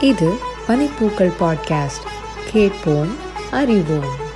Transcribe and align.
இது 0.00 0.32
பனிப்பூக்கள் 0.68 1.32
பாட்காஸ்ட். 1.40 2.06
கேட்போம் 2.52 3.16
அறிவோம். 3.50 4.27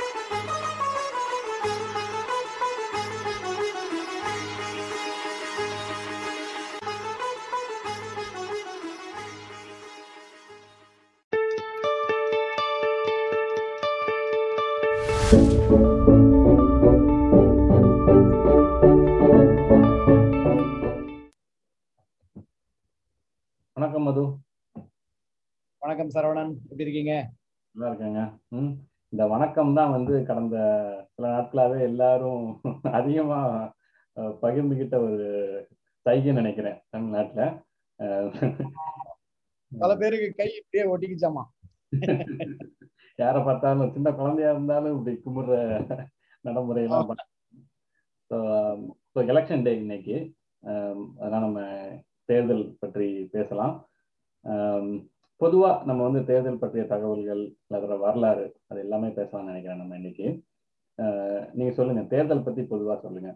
எப்படி 26.72 26.86
இருக்கீங்க? 26.86 27.14
நல்லா 27.74 27.88
இருக்காங்க. 27.90 28.20
ம் 28.50 28.72
இந்த 29.12 29.22
வணக்கம் 29.26 29.74
தான் 29.74 29.90
வந்து 29.90 30.14
கடந்த 30.24 30.56
சில 31.14 31.24
நாட்களாவே 31.28 31.78
எல்லாரும் 31.80 32.44
அதிகமா 32.98 33.40
பகிர்ந்துகிட்ட 34.42 34.96
ஒரு 35.00 35.26
சைகை 36.06 36.32
நினைக்கிறேன் 36.32 36.78
தமிழ்நாட்டுல. 36.90 37.42
பல 39.72 39.90
பேருக்கு 39.96 40.28
கை 40.34 40.48
இப்படியே 40.54 40.84
ஒட்டிக்கிச்சாமா? 40.92 41.42
யாரை 43.18 43.40
பார்த்தாலும் 43.42 43.92
சின்ன 43.92 44.08
குழந்தையா 44.12 44.50
இருந்தாலும் 44.50 44.94
இப்படி 44.96 45.14
கும்பிடுற 45.16 45.54
நடைமுறையெல்லாம் 46.44 47.12
ஸோ 48.30 48.38
எலெக்ஷன் 49.26 49.64
டே 49.64 49.72
இன்னைக்கு. 49.76 50.16
அதனால 51.20 51.42
நம்ம 51.46 51.60
தேர்தல் 52.24 52.64
பற்றி 52.78 53.08
பேசலாம். 53.32 53.74
பொதுவா 55.40 55.70
நம்ம 55.84 56.00
வந்து 56.02 56.20
தேர்தல் 56.24 56.58
பற்றிய 56.58 56.82
தகவல்கள் 56.84 57.42
அதோட 57.70 57.94
வரலாறு 57.98 58.44
அது 58.68 58.80
எல்லாமே 58.80 59.08
பேசலாம்னு 59.10 59.50
நினைக்கிறேன் 59.50 59.80
நம்ம 59.80 59.96
இன்னைக்கு. 59.96 60.26
நீங்க 61.52 61.72
சொல்லுங்க. 61.72 62.02
தேர்தல் 62.06 62.44
பத்தி 62.44 62.62
பொதுவா 62.64 62.94
சொல்லுங்க. 63.00 63.30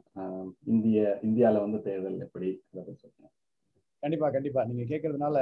இந்திய 0.64 0.98
இந்தியால 1.22 1.60
வந்து 1.60 1.78
தேர்தல் 1.82 2.18
எப்படி 2.20 2.50
அதை 2.72 2.94
கண்டிப்பா 4.02 4.28
கண்டிப்பா. 4.30 4.64
நீங்க 4.64 4.84
கேக்குறதுனால 4.84 5.38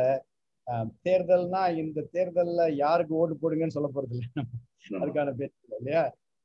ஆஹ், 0.67 0.87
தேர்தல்னா 1.05 1.63
இந்த 1.79 2.01
தேர்தல்ல 2.13 2.63
யாருக்கு 2.77 3.15
ஓட்டு 3.15 3.35
போடுங்கன்னு 3.35 3.77
சொல்ல 3.77 3.89
போறது 3.89 4.15
இல்லை. 4.15 4.29
அதுக்கான 4.99 5.33
பேர் 5.35 5.51
இல்லை 5.59 5.79
இல்லையா? 5.79 6.03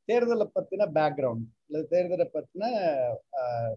தேர்தலை 0.08 0.46
பத்தின 0.56 0.88
பேக்ரவுண்ட் 0.96 1.46
இல்ல 1.68 1.82
தேர்தலை 1.92 2.26
பத்தின 2.34 2.64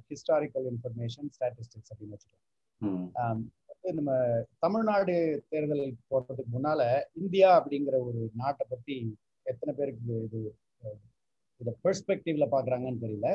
ஹிஸ்டாரிக்கல் 0.08 0.66
இன்ஃபர்மேஷன் 0.70 1.28
ஸ்டாட்டிஸ்டிக்ஸ் 1.32 1.92
அப்படின்னு 1.92 2.16
வச்சுக்கலாம். 2.16 3.42
வந்து 3.84 3.98
நம்ம 3.98 4.12
தமிழ்நாடு 4.58 5.14
தேர்தல் 5.50 5.86
போடுறதுக்கு 6.10 6.50
முன்னால 6.56 6.82
இந்தியா 7.20 7.48
அப்படிங்கிற 7.58 7.96
ஒரு 8.08 8.20
நாட்டை 8.34 8.64
பத்தி 8.68 8.96
எத்தனை 9.46 9.72
பேருக்கு 9.74 10.18
இது 10.26 10.40
இதை 11.60 11.72
பெர்ஸ்பெக்டிவ்ல 11.84 12.46
பாக்குறாங்கன்னு 12.54 13.02
தெரியல. 13.04 13.28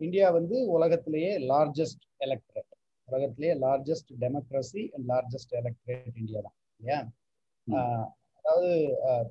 இந்தியா 0.00 0.26
வந்து 0.30 0.56
உலகத்திலேயே 0.76 1.30
லார்ஜஸ்ட் 1.50 2.04
எலக்ட்ரேட் 2.18 2.72
உலகத்திலேயே 3.08 3.54
largest 3.64 4.10
democracy 4.24 4.82
and 4.94 5.06
largest 5.12 5.54
electorate 5.60 6.18
India 6.22 6.42
தான் 6.46 6.56
இல்லையா? 6.80 6.98
அதாவது 8.44 8.70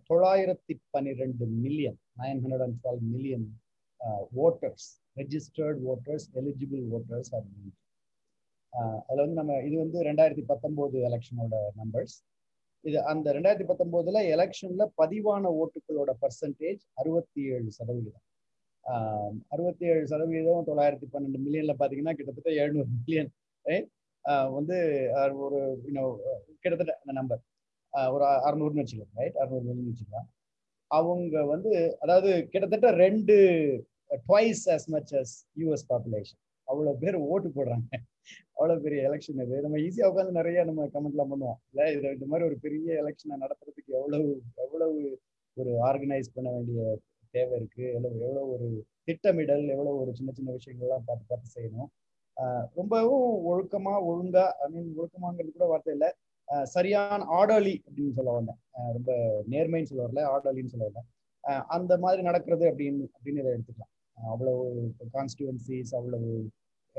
தொள்ளாயிரத்தி 0.10 0.74
பன்னிரெண்டு 0.94 1.46
million 1.64 2.00
nine 2.22 2.42
hundred 2.44 2.66
and 2.68 2.80
twelve 2.84 3.06
million 3.14 3.46
voters 4.46 4.88
registered 5.20 5.82
voters 5.94 6.28
eligible 6.42 6.84
voters 6.98 7.32
அப்படின்னு 7.38 7.72
அதில் 8.74 9.24
வந்து 9.24 9.40
நம்ம 9.40 9.56
இது 9.68 9.76
வந்து 9.84 9.98
ரெண்டாயிரத்தி 10.10 10.44
பத்தொம்போது 10.52 10.98
எலெக்ஷனோட 11.08 11.56
நம்பர்ஸ் 11.82 12.16
இது 12.84 12.98
அந்த 13.12 13.28
ரெண்டாயிரத்தி 13.38 13.68
பத்தொம்போதுல 13.72 14.22
எலெக்ஷன்ல 14.36 14.84
பதிவான 15.02 15.52
ஓட்டுகளோட 15.62 16.12
பர்சன்டேஜ் 16.24 16.84
அறுபத்தி 17.02 17.42
ஏழு 17.56 17.70
சதவிகிதம் 17.80 18.28
அறுபத்தி 19.54 19.86
ஏழு 19.94 20.06
சதவீதம் 20.12 20.68
தொள்ளாயிரத்தி 20.70 21.08
பன்னெண்டு 21.14 21.42
மில்லியன்ல 21.46 21.74
பார்த்தீங்கன்னா 21.80 22.16
கிட்டத்தட்ட 22.20 22.52
எழுநூறு 22.62 22.90
மில்லியன் 22.96 23.32
வந்து 24.58 24.78
ஒரு 25.46 25.60
கிட்டத்தட்ட 26.64 26.94
அந்த 27.02 27.14
நம்பர் 27.20 27.42
ஒரு 28.16 28.26
அறுநூறுன்னு 28.48 28.84
வச்சுக்கலாம் 28.84 29.20
ரைட் 29.22 29.40
அறுநூறு 29.42 29.66
மில்லியன் 29.68 29.92
வச்சுக்கலாம். 29.92 30.28
அவங்க 30.92 31.44
வந்து 31.54 31.72
அதாவது 32.04 32.30
கிட்டத்தட்ட 32.54 32.88
ரெண்டு 33.06 33.36
twice 34.28 34.64
as 34.76 34.88
much 34.96 35.14
as 35.22 35.36
US 35.62 35.86
population 35.92 36.40
அவ்வளோ 36.68 36.92
பேர் 37.04 37.18
ஓட்டு 37.32 37.50
போடுறாங்க. 37.58 37.90
அவ்வளோ 38.62 38.76
பெரிய 38.86 39.02
எலெக்ஷன் 39.10 39.40
இது 39.44 39.60
நம்ம 39.66 39.78
ஈஸியாக 39.86 40.10
உட்காந்து 40.12 40.34
நிறைய 40.40 40.64
நம்ம 40.70 40.86
கமெண்ட்லாம் 40.96 41.32
பண்ணுவோம். 41.32 41.60
இல்லை 41.72 41.86
இது 41.94 42.10
இந்த 42.16 42.26
மாதிரி 42.32 42.46
ஒரு 42.50 42.58
பெரிய 42.66 42.88
எலெக்ஷனை 43.04 43.36
நடத்துறதுக்கு 43.44 43.92
எவ்வளவு 44.00 44.28
எவ்வளவு 44.66 44.98
ஒரு 45.58 45.72
ஆர்கனைஸ் 45.88 46.30
பண்ண 46.36 46.50
வேண்டிய 46.56 46.82
தேவை 47.36 47.54
இருக்கு? 47.60 47.84
எவ்வளவு 47.96 48.20
எவ்வளோ 48.26 48.44
ஒரு 48.54 48.68
திட்டமிடல் 49.08 49.66
எவ்வளோ 49.76 49.94
ஒரு 50.02 50.12
சின்ன 50.20 50.34
சின்ன 50.38 50.54
விஷயங்கள்லாம் 50.58 51.08
பார்த்து 51.08 51.26
பார்த்து 51.32 51.56
செய்யணும். 51.58 51.90
ரொம்பவும் 52.80 53.32
ஒழுக்கமா 53.52 53.96
ஒழுங்கா 54.12 54.46
ஐ 54.66 54.68
மீன் 54.76 54.92
ஒழுக்கமாங்கிறது 55.00 55.56
கூட 55.58 55.68
வார்த்தை 55.72 55.96
இல்லை. 55.98 56.12
சரியான 56.76 57.26
ஆடலி 57.40 57.76
அப்படின்னு 57.88 58.16
சொல்ல 58.20 58.32
வந்தேன். 58.38 58.62
ரொம்ப 58.98 59.12
நேர்மைன்னு 59.54 59.90
சொல்ல 59.92 60.06
வரல 60.08 60.24
ஆடலின்னு 60.36 60.74
சொல்ல 60.76 60.88
வரல. 60.90 61.04
அந்த 61.78 61.94
மாதிரி 62.06 62.22
நடக்கிறது 62.30 62.66
அப்படின்னு 62.72 63.06
அப்படின்னு 63.16 63.44
இதை 63.44 63.52
எடுத்துக்கலாம். 63.56 63.94
அவ்வளவு 64.18 64.64
கான்ஸ்டியூவன்சிஸ் 65.18 65.94
அவ்வளவு 66.00 66.32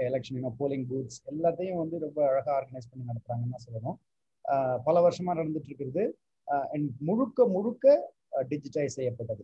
எலெக்ஷன் 0.08 0.56
போலிங் 0.60 0.86
பூத்ஸ் 0.90 1.18
எல்லாத்தையும் 1.32 1.80
வந்து 1.82 1.96
ரொம்ப 2.06 2.18
அழகாக 2.30 2.54
ஆர்கனைஸ் 2.58 2.88
பண்ணி 2.90 3.04
நடத்துறாங்கன்னு 3.10 3.54
தான் 3.56 3.66
சொல்லணும். 3.66 3.98
பல 4.86 4.96
வருஷமா 5.06 5.32
நடந்துட்டு 5.40 5.70
இருக்கிறது 5.70 6.04
அண்ட் 6.74 6.90
முழுக்க 7.08 7.46
முழுக்க 7.56 7.94
டிஜிட்டைஸ் 8.50 8.96
செய்யப்பட்டது. 8.98 9.42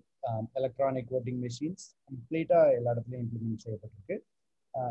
எலக்ட்ரானிக் 0.59 1.11
ஓட்டிங் 1.17 1.41
மிஷின்ஸ் 1.45 1.85
கம்ப்ளீட்டா 2.11 2.61
எல்லா 2.77 2.93
இடத்துலையும் 2.95 3.25
இம்ப்ளிமெண்ட் 3.25 3.65
செய்யப்பட்டிருக்கு. 3.65 4.17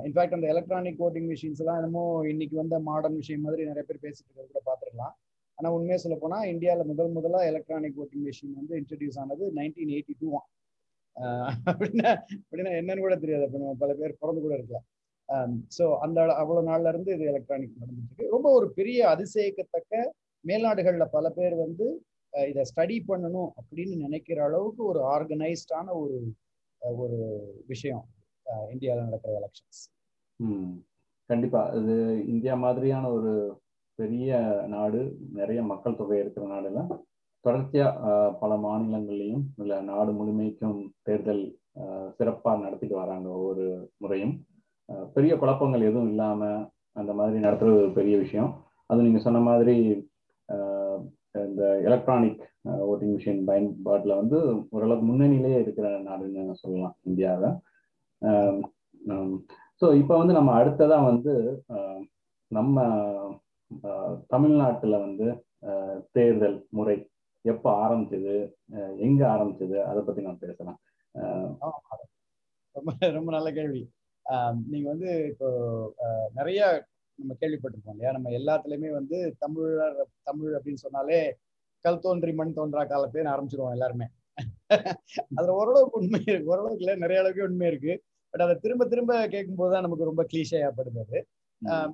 இன்ஃபேக்ட் 0.07 0.35
அந்த 0.37 0.47
எலக்ட்ரானிக் 0.53 1.01
ஓட்டிங் 1.05 1.27
மிஷின்ஸ் 1.31 1.61
எல்லாம் 1.63 1.79
என்னமோ 1.79 2.03
இன்னைக்கு 2.31 2.55
வந்த 2.61 2.75
மாடர்ன் 2.89 3.17
விஷயம் 3.21 3.43
மாதிரி 3.47 3.63
நிறைய 3.69 3.83
பேர் 3.89 4.03
பேசிட்டு 4.05 4.27
இருக்கிறது 4.27 4.51
கூட 4.51 4.61
பார்த்துருக்கலாம். 4.69 5.15
ஆனால் 5.57 5.75
உண்மையாக 5.77 6.01
சொல்ல 6.03 6.15
போனால் 6.23 6.47
இந்தியாவில் 6.53 6.89
முதல் 6.91 7.15
முதலா 7.17 7.39
எலக்ட்ரானிக் 7.51 7.99
ஓட்டிங் 8.03 8.25
மிஷின் 8.27 8.57
வந்து 8.59 8.73
இன்ட்ரடியூஸ் 8.81 9.17
ஆனது 9.23 9.45
நைன்டீன் 9.59 9.93
எயிட்டி 9.95 10.15
டூ 10.21 10.29
அப்படின்னா 11.71 12.09
அப்படின்னா 12.41 12.71
என்னன்னு 12.79 13.03
கூட 13.05 13.15
தெரியாது. 13.23 13.45
அப்போ 13.47 13.59
நம்ம 13.63 13.75
பல 13.83 13.93
பேர் 14.01 14.19
பிறந்து 14.21 14.43
கூட 14.45 14.53
இருக்கலாம். 14.57 14.85
Um, 15.29 15.51
ஸோ 15.77 15.85
அந்த 15.99 16.19
அவ்வளோ 16.41 16.61
நாள்ல 16.67 16.87
இருந்து 16.87 17.11
இது 17.13 17.23
எலக்ட்ரானிக் 17.25 17.79
நடந்துட்டு 17.79 18.05
இருக்கு 18.09 18.33
ரொம்ப 18.35 18.47
ஒரு 18.51 18.67
பெரிய 18.71 18.99
அதிசயிக்கத்தக்க 19.13 19.93
மேல்நாடுகளில் 20.43 21.11
பல 21.11 21.29
பேர் 21.29 21.55
வந்து 21.55 21.87
இதை 22.33 22.63
ஸ்டடி 22.71 22.97
பண்ணணும் 23.07 23.49
அப்படின்னு 23.59 23.95
நினைக்கிற 23.97 24.39
அளவுக்கு 24.43 24.81
ஒரு 24.85 25.01
ஆர்கனைஸ்டான 25.15 25.87
ஒரு 26.01 26.17
ஒரு 27.01 27.19
விஷயம் 27.65 28.05
இந்தியாவில் 28.71 29.07
நடக்கிற 29.07 29.33
எலெக்ஷன்ஸ் 29.39 29.81
கண்டிப்பாக 30.39 31.27
கண்டிப்பா. 31.29 31.61
இது 31.79 31.95
இந்தியா 32.25 32.55
மாதிரியான 32.55 33.05
ஒரு 33.09 33.31
பெரிய 33.99 34.31
நாடு 34.67 34.99
நிறைய 35.31 35.61
மக்கள் 35.63 35.99
தொகை 35.99 36.19
இருக்கிற 36.19 36.45
நாடுல 36.47 36.81
தொடர்ச்சியா 37.45 37.87
பல 38.39 38.51
மாநிலங்கள்லையும் 38.57 39.45
இல்லை 39.57 39.77
நாடு 39.83 40.11
முழுமைக்கும் 40.11 40.79
தேர்தல் 41.03 41.43
சிறப்பாக 42.19 42.63
நடத்திட்டு 42.63 42.95
வராங்க 42.95 43.27
ஒவ்வொரு 43.37 43.65
முறையும். 43.97 44.35
பெரிய 45.15 45.33
குழப்பங்கள் 45.37 45.81
எதுவும் 45.81 46.09
இல்லாம 46.09 46.41
அந்த 46.95 47.11
மாதிரி 47.13 47.37
நடத்துறது 47.39 47.81
ஒரு 47.81 47.91
பெரிய 47.91 48.15
விஷயம். 48.17 48.51
அது 48.89 48.99
நீங்க 49.01 49.19
சொன்ன 49.19 49.39
மாதிரி 49.47 49.75
ஆஹ், 50.49 50.99
இந்த 51.45 51.63
எலக்ட்ரானிக் 51.83 52.43
ஓட்டிங் 52.85 53.13
மிஷின் 53.13 53.41
பயன்பாட்டில் 53.45 54.19
வந்து 54.19 54.37
ஓரளவுக்கு 54.71 55.05
முன்னணியிலேயே 55.05 55.57
இருக்கிற 55.59 55.87
நாடுன்னு 56.05 56.61
சொல்லலாம் 56.61 56.95
இந்தியாவை. 57.03 57.49
ஸோ 59.81 59.87
இப்போ 59.93 60.13
வந்து 60.17 60.33
நம்ம 60.33 60.51
அடுத்ததா 60.59 60.97
வந்து 61.05 61.33
ஆஹ், 61.75 62.01
நம்ம 62.51 62.75
தமிழ்நாட்டில் 63.81 64.29
தமிழ்நாட்டுல 64.29 64.97
வந்து 64.99 65.27
ஆஹ், 65.67 65.99
தேர்தல் 66.11 66.57
முறை 66.69 66.97
எப்போ 67.45 67.69
ஆரம்பிச்சது 67.83 68.33
எங்கே 68.73 69.03
எங்க 69.05 69.21
ஆரம்பிச்சது 69.33 69.77
அதை 69.85 70.01
பத்தி 70.01 70.21
நான் 70.21 70.41
பேசலாம். 70.41 70.79
ஆஹ், 71.15 71.51
ரொம்ப 72.75 72.89
ரொம்ப 73.13 73.29
நல்ல 73.31 73.49
கேள்வி. 73.51 73.81
ஆம், 74.27 74.59
நீங்க 74.71 74.87
வந்து 74.89 75.09
இப்போ 75.31 75.47
நிறைய 76.33 76.61
நம்ம 77.19 77.35
கேள்விப்பட்டிருப்போம் 77.41 77.95
இல்லையா? 77.95 78.11
நம்ம 78.11 78.31
எல்லாத்துலயுமே 78.39 78.89
வந்து 78.91 79.17
தமிழர் 79.43 79.95
தமிழ் 80.23 80.55
அப்படின்னு 80.57 80.83
சொன்னாலே 80.85 81.19
கல் 81.85 82.03
தோன்றி 82.05 82.31
மண் 82.33 82.57
தோன்றா 82.57 82.81
காலத்தையும் 82.85 83.31
ஆரம்பிச்சிருவோம் 83.33 83.75
எல்லாருமே. 83.75 84.07
அதுல 85.37 85.53
ஓரளவுக்கு 85.59 85.99
உண்மை 86.01 86.19
இருக்கு. 86.25 86.51
ஓரளவுக்கு 86.51 86.83
இல்லை 86.83 86.95
நிறைய 87.03 87.21
அளவுக்கு 87.21 87.47
உண்மை 87.47 87.67
இருக்கு. 87.71 87.93
பட் 88.33 88.43
அதை 88.45 88.55
திரும்ப 88.63 88.85
திரும்ப 88.85 89.13
கேட்கும்போது 89.33 89.71
தான் 89.73 89.85
நமக்கு 89.85 90.09
ரொம்ப 90.09 90.23
கிளீஷையாப்படுது 90.31 90.99
அது. 91.05 91.19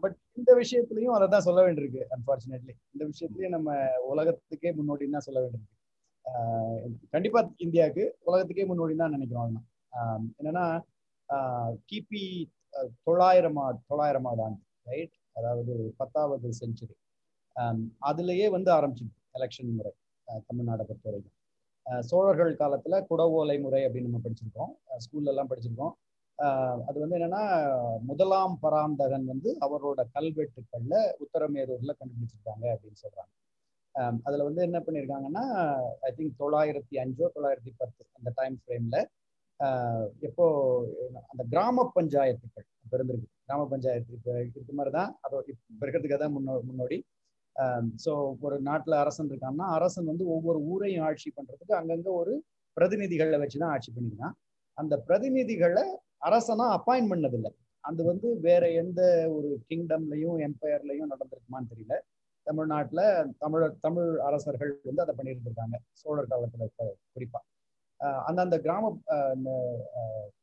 பட் 0.02 0.16
இந்த 0.40 0.52
விஷயத்துலயும் 0.62 1.16
அதை 1.18 1.28
தான் 1.28 1.46
சொல்ல 1.48 1.60
வேண்டியிருக்கு 1.66 2.02
அன்பார்ச்சுனேட்லி 2.16 2.74
இந்த 2.94 3.04
விஷயத்துலயும் 3.12 3.56
நம்ம 3.58 3.70
உலகத்துக்கே 4.12 4.72
முன்னோடின்னு 4.80 5.18
தான் 5.18 5.28
சொல்ல 5.28 5.40
வேண்டியிருக்கு. 5.44 5.76
ஆஹ் 6.26 6.82
கண்டிப்பா 7.14 7.40
இந்தியாவுக்கு 7.66 8.04
உலகத்துக்கே 8.30 8.66
முன்னோடின்னு 8.72 9.04
தான் 9.06 9.16
நினைக்கிறோம் 9.18 9.56
என்னன்னா 10.40 10.66
கிபி 11.90 12.24
தொள்ளாயிரமா 13.06 13.66
தொள்ளாயிரமாவது 13.90 14.44
ஆண்டு 14.46 14.62
ரைட் 14.90 15.16
அதாவது 15.40 15.74
பத்தாவது 16.00 16.50
செஞ்சுரி 16.62 16.96
அதுலயே 18.10 18.48
வந்து 18.56 18.70
ஆரம்பிச்சிருக்கு 18.78 19.22
எலெக்ஷன் 19.38 19.76
முறை 19.78 19.92
தமிழ்நாடை 20.48 20.84
பொறுத்த 20.88 21.08
வரைக்கும். 21.10 21.38
சோழர்கள் 22.10 22.60
காலத்துல 22.62 23.00
குடவோலை 23.10 23.56
முறை 23.64 23.82
அப்படின்னு 23.86 24.10
நம்ம 24.10 24.22
படிச்சிருக்கோம் 24.26 24.72
ஸ்கூல்ல 25.06 25.32
எல்லாம் 25.34 25.50
படிச்சிருக்கோம். 25.52 25.94
அது 26.88 26.98
வந்து 27.02 27.18
என்னன்னா 27.18 27.42
முதலாம் 28.10 28.56
பராந்தகன் 28.64 29.26
வந்து 29.32 29.50
அவரோட 29.66 30.02
கல்வெட்டுக்கள்ல 30.16 30.96
உத்தரமேரூர்ல 31.24 31.94
கண்டுபிடிச்சிருக்காங்க 32.00 32.66
அப்படின்னு 32.76 33.02
சொல்றாங்க. 33.04 33.32
அதுல 34.28 34.46
வந்து 34.48 34.62
என்ன 34.68 34.78
பண்ணியிருக்காங்கன்னா 34.86 35.44
ஐ 36.08 36.12
திங்க் 36.18 36.40
தொள்ளாயிரத்தி 36.42 36.96
அஞ்சோ 37.04 37.28
தொள்ளாயிரத்தி 37.36 37.74
பத்து 37.82 38.02
அந்த 38.18 38.30
டைம் 38.40 38.56
ஃப்ரேம்ல 38.62 38.98
எப்போ 40.28 40.46
அந்த 41.32 41.44
கிராம 41.54 41.86
பஞ்சாயத்துக்கள் 41.98 42.68
இப்போ 42.84 42.96
இருந்திருக்கு. 42.98 43.30
கிராம 43.48 43.66
பஞ்சாயத்து 43.74 44.16
இப்போ 44.18 44.32
இருக்க 44.60 44.74
மாதிரி 44.80 44.92
தான் 44.98 45.12
அதோ 45.26 45.38
இப்போ 45.52 45.84
இருக்கிறதுக்கு 45.86 46.18
தான் 46.24 46.36
முன்னோ 46.38 46.54
முன்னோடி. 46.70 46.98
ஸோ 48.04 48.12
ஒரு 48.46 48.56
நாட்டில் 48.68 49.02
அரசன் 49.04 49.30
இருக்கான்னா 49.32 49.66
அரசன் 49.78 50.10
வந்து 50.12 50.26
ஒவ்வொரு 50.36 50.60
ஊரையும் 50.72 51.06
ஆட்சி 51.10 51.30
பண்ணுறதுக்கு 51.38 51.76
அங்கங்கே 51.80 52.12
ஒரு 52.22 52.34
பிரதிநிதிகளை 52.78 53.40
வச்சு 53.44 53.58
தான் 53.64 53.74
ஆட்சி 53.76 53.92
பண்ணியிருக்கான் 53.96 54.36
அந்த 54.78 54.94
பிரதிநிதிகளை 55.08 55.86
அரசனா 56.28 56.66
அப்பாயின்ட் 56.78 57.12
பண்ணதில்லை. 57.14 57.52
அது 57.84 58.02
வந்து 58.12 58.28
வேற 58.48 58.64
எந்த 58.82 59.02
ஒரு 59.38 59.50
கிங்டம்லையும் 59.70 60.38
எம்பையர்லையும் 60.48 61.12
நடந்திருக்குமான்னு 61.14 61.72
தெரியல. 61.74 61.96
தமிழ்நாட்டில் 62.48 63.06
தமிழர் 63.44 63.76
தமிழ் 63.86 64.12
அரசர்கள் 64.28 64.72
வந்து 64.90 65.04
அதை 65.06 65.14
பண்ணியிருந்திருக்காங்க 65.20 65.78
சோழர் 66.02 66.32
காலத்தில் 66.32 66.96
குறிப்பாக 67.16 67.44
அந்தந்த 68.04 68.60
கிராம 68.60 68.92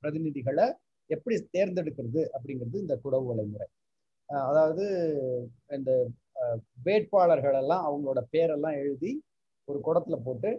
பிரதிநிதிகளை 0.01 0.67
எப்படி 1.11 1.37
தேர்ந்தெடுக்கிறது 1.53 2.21
அப்படிங்கிறது 2.35 2.77
இந்த 2.79 2.95
குடவு 2.97 3.25
வலைமுறை 3.31 3.67
அதாவது 4.29 4.85
இந்த 5.69 5.93
வேட்பாளர்கள் 6.83 7.55
எல்லாம் 7.55 7.87
அவங்களோட 7.87 8.21
பேரெல்லாம் 8.33 8.77
எழுதி 8.77 9.13
ஒரு 9.65 9.79
குடத்துல 9.85 10.17
போட்டு 10.23 10.51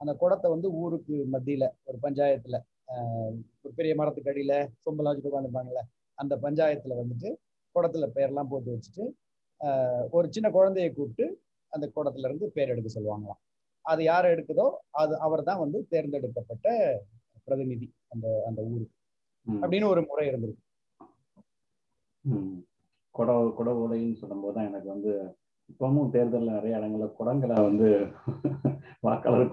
அந்த 0.00 0.12
குடத்தை 0.14 0.50
வந்து 0.50 0.68
ஊருக்கு 0.72 1.16
மத்தியில 1.32 1.64
ஒரு 1.84 1.98
பஞ்சாயத்துல 2.02 2.56
ஒரு 3.62 3.72
பெரிய 3.74 3.94
மரத்துக்கு 3.94 4.30
அடியில 4.30 4.54
சொம்பெல்லாம் 4.82 5.12
வச்சுட்டு 5.12 5.32
உட்காந்துருப்பாங்கல்ல 5.32 5.82
அந்த 6.18 6.36
பஞ்சாயத்துல 6.36 6.96
வந்துட்டு 6.98 7.30
குடத்துல 7.74 8.06
பேர்லாம் 8.14 8.50
போட்டு 8.50 8.70
வச்சுட்டு 8.70 9.04
ஒரு 10.10 10.28
சின்ன 10.30 10.50
குழந்தையை 10.50 10.90
கூப்பிட்டு 10.92 11.26
அந்த 11.72 11.86
குடத்துல 11.96 12.28
இருந்து 12.28 12.46
பேர் 12.50 12.68
எடுக்க 12.68 12.90
சொல்லுவாங்களாம். 13.00 13.40
அது 13.88 14.02
யார் 14.04 14.32
எடுக்குதோ 14.32 14.66
அது 15.00 15.12
அவர் 15.26 15.48
தான் 15.48 15.62
வந்து 15.64 15.78
தேர்ந்தெடுக்கப்பட்ட 15.92 16.68
பிரதிநிதி 17.46 17.86
அந்த 18.12 18.26
அந்த 18.48 18.60
ஊருக்கு 18.70 18.96
அப்படின்னு 19.46 19.86
ஒரு 19.92 20.00
முறை 20.08 20.24
இருந்திருக்கு. 20.30 20.64
கொட 23.14 23.28
கொட 23.58 23.68
உலைன்னு 23.80 24.20
சொல்லும்போது 24.20 24.54
தான் 24.56 24.68
எனக்கு 24.70 24.88
வந்து 24.94 25.12
இப்பவும் 25.70 26.12
தேர்தலில் 26.14 26.56
நிறைய 26.56 26.78
இடங்கள்ல 26.78 27.06
குடங்களை 27.16 27.56
வந்து 27.64 27.88
வாக்காளர் 29.04 29.50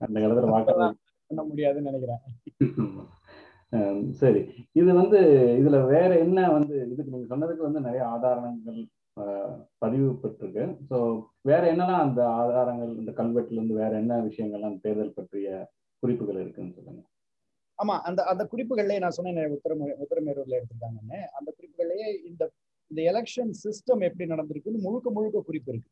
அந்த 0.00 0.16
காலத்துல 0.16 0.52
வாக்காளர் 0.54 0.96
பண்ண 1.30 1.42
முடியாதுன்னு 1.48 1.90
நினைக்கிறேன். 1.90 2.22
சரி. 4.20 4.40
இது 4.76 4.90
வந்து 4.98 5.18
இதுல 5.60 5.76
வேற 5.92 6.10
என்ன 6.24 6.38
வந்து 6.56 6.74
இதுக்கு 6.84 7.12
நீங்க 7.12 7.26
சொன்னதுக்கு 7.30 7.66
வந்து 7.66 7.80
நிறைய 7.86 8.02
ஆதாரங்கள் 8.10 8.80
பதிவு 9.82 10.08
பெற்றிருக்கு. 10.22 10.64
ஸோ 10.90 10.96
வேற 11.50 11.62
என்னெல்லாம் 11.72 12.04
அந்த 12.06 12.20
ஆதாரங்கள் 12.40 12.92
இந்த 13.02 13.12
கல்வெட்டுல 13.20 13.58
இருந்து 13.58 13.80
வேற 13.82 13.92
என்ன 14.02 14.20
விஷயங்கள்லாம் 14.28 14.76
தேர்தல் 14.84 15.16
பற்றிய 15.16 15.48
குறிப்புகள் 16.02 16.40
இருக்குன்னு 16.42 16.76
சொல்லுங்க. 16.76 17.02
ஆமா 17.78 17.94
அந்த 18.08 18.20
அந்த 18.32 18.42
குறிப்புகள்லயே 18.52 19.02
நான் 19.04 19.16
சொன்னேன் 19.18 19.54
உத்தரமே 19.56 19.88
உத்தரமேரூர்ல 20.04 20.58
எடுத்திருக்காங்கன்னு 20.58 21.20
அந்த 21.38 21.48
குறிப்புகள்லயே 21.56 22.08
இந்த 22.28 22.42
இந்த 22.90 23.00
எலெக்ஷன் 23.10 23.52
சிஸ்டம் 23.62 24.02
எப்படி 24.08 24.24
நடந்திருக்குன்னு 24.32 24.84
முழுக்க 24.86 25.10
முழுக்க 25.10 25.40
குறிப்பு 25.48 25.70
இருக்கு. 25.72 25.90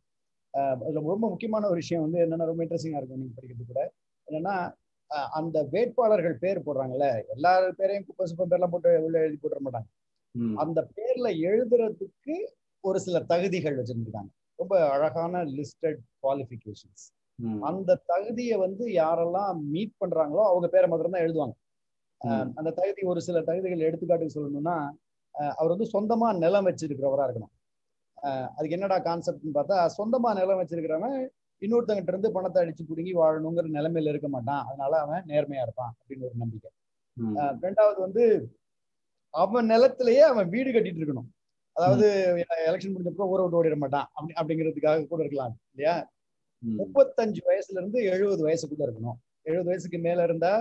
அதுல 0.82 1.02
ரொம்ப 1.12 1.26
முக்கியமான 1.32 1.66
ஒரு 1.66 1.78
விஷயம் 1.82 2.04
வந்து 2.06 2.18
என்னன்னா 2.24 2.48
ரொம்ப 2.50 2.62
இன்ட்ரெஸ்டிங்கா 2.64 3.00
இருக்கும் 3.00 3.22
நீங்க 3.22 3.36
படிக்கிறது 3.36 3.66
கூட. 3.70 3.82
என்னன்னா 4.28 4.54
அந்த 5.38 5.58
வேட்பாளர்கள் 5.72 6.36
பேர் 6.42 6.64
போடுறாங்கல்ல 6.66 7.06
எல்லா 7.34 7.52
பேரையும் 7.78 8.06
குப்பை 8.08 8.26
சுப்பம் 8.30 8.50
பேர்லாம் 8.52 8.72
போட்டு 8.74 8.90
உள்ள 9.06 9.16
எழுதி 9.24 9.38
போட்டுற 9.38 9.60
மாட்டாங்க. 9.66 9.88
அந்த 10.64 10.80
பேர்ல 10.96 11.28
எழுதுறதுக்கு 11.50 12.36
ஒரு 12.84 12.98
சில 13.06 13.16
தகுதிகள் 13.32 13.78
வச்சிருந்திருக்காங்க. 13.78 14.30
ரொம்ப 14.58 14.74
அழகான 14.94 15.42
லிஸ்டட் 15.56 16.00
குவாலிஃபிகேஷன்ஸ் 16.22 17.04
அந்த 17.68 17.90
தகுதியை 18.10 18.56
வந்து 18.64 18.84
யாரெல்லாம் 19.00 19.58
மீட் 19.74 19.94
பண்றாங்களோ 20.02 20.42
அவங்க 20.48 20.66
பேரை 20.72 20.86
மாத்திரம் 20.88 21.14
தான் 21.14 21.24
எழுதுவாங்க 21.26 21.54
அந்த 22.58 22.70
தகுதி 22.78 23.02
ஒரு 23.12 23.20
சில 23.26 23.38
தகுதிகள் 23.48 23.86
எடுத்துக்காட்டுக்கு 23.88 24.36
சொல்லணும்னா 24.36 24.74
அவர் 25.58 25.72
வந்து 25.74 25.86
சொந்தமா 25.94 26.28
நிலம் 26.42 26.66
வச்சிருக்கிறவரா 26.68 27.26
இருக்கணும். 27.26 27.52
அதுக்கு 28.56 28.76
என்னடா 28.76 28.98
கான்செப்ட்னு 29.06 29.56
பார்த்தா 29.58 29.76
சொந்தமா 29.98 30.30
நிலம் 30.40 30.60
வச்சிருக்கிறவன் 30.60 31.16
இன்னொருத்தங்கிட்ட 31.62 32.12
இருந்து 32.12 32.30
பணத்தை 32.36 32.58
அடிச்சு 32.62 32.84
பிடுங்கி 32.90 33.12
வாழணுங்கிற 33.20 33.66
நிலைமையில 33.78 34.12
இருக்க 34.12 34.28
மாட்டான். 34.34 34.62
அதனால 34.68 34.92
அவன் 35.04 35.26
நேர்மையா 35.32 35.64
இருப்பான் 35.66 35.92
அப்படின்னு 36.00 36.26
ஒரு 36.28 36.36
நம்பிக்கை. 36.42 36.70
ரெண்டாவது 37.66 37.98
வந்து 38.06 38.24
அவன் 39.34 39.70
நிலத்திலேயே 39.72 40.22
அவன் 40.32 40.50
வீடு 40.54 40.70
கட்டிட்டு 40.76 41.00
இருக்கணும். 41.00 41.28
அதாவது 41.76 42.06
எலெக்ஷன் 42.68 42.94
முடிஞ்சப்போ 42.94 43.26
ஊரை 43.32 43.42
விட்டு 43.44 43.58
ஓடிட 43.60 43.76
மாட்டான். 43.82 44.06
அப்படி 44.16 44.34
அப்படிங்கிறதுக்காக 44.40 45.06
கூட 45.12 45.20
இருக்கலாம் 45.24 45.54
இல்லையா? 45.72 45.94
முப்பத்தஞ்சு 46.62 47.40
வயசுல 47.48 47.78
இருந்து 47.80 47.98
எழுபது 48.14 48.42
வயசுக்குள்ள 48.48 48.82
இருக்கணும். 48.86 49.18
எழுபது 49.42 49.70
வயசுக்கு 49.70 49.98
மேல 49.98 50.24
இருந்தா 50.24 50.52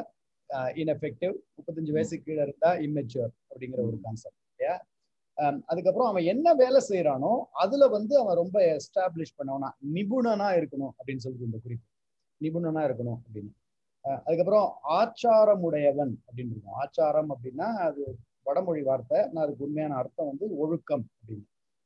இன்எஃபெக்டிவ் 0.81 1.33
முப்பத்தஞ்சு 1.57 1.91
வயசுக்கு 1.91 2.27
கீழே 2.27 2.41
இருந்தா 2.41 2.69
இம்மெச்சூர் 2.85 3.31
அப்படிங்கிற 3.51 3.81
ஒரு 3.89 3.97
கான்செப்ட் 4.05 4.39
இல்லையா? 4.51 4.75
அதுக்கப்புறம் 5.71 6.09
அவன் 6.11 6.25
என்ன 6.25 6.47
வேலை 6.53 6.79
செய்யறானோ 6.89 7.33
அதுல 7.63 7.83
வந்து 7.87 8.13
அவன் 8.21 8.39
ரொம்ப 8.41 8.57
எஸ்டாப்ளிஷ் 8.75 9.37
பண்ணவனா 9.37 9.69
நிபுணனா 9.95 10.47
இருக்கணும் 10.59 10.93
அப்படின்னு 10.97 11.23
சொல்லிட்டு 11.25 11.49
இந்த 11.49 11.59
குறிப்பு. 11.63 11.85
நிபுணனா 12.41 12.81
இருக்கணும் 12.87 13.19
அப்படின்னு. 13.21 13.51
அதுக்கப்புறம் 14.25 14.67
ஆச்சாரம் 14.99 15.63
உடையவன் 15.67 16.13
அப்படின்னு 16.25 16.53
இருக்கும். 16.53 16.77
ஆச்சாரம் 16.83 17.31
அப்படின்னா 17.33 17.67
அது 17.87 18.03
வடமொழி 18.49 18.81
வார்த்தை 18.89 19.19
நான் 19.31 19.43
அதுக்கு 19.45 19.65
உண்மையான 19.67 19.95
அர்த்தம் 20.01 20.29
வந்து 20.31 20.45
ஒழுக்கம் 20.63 21.05
அப்படின்னு. 21.15 21.45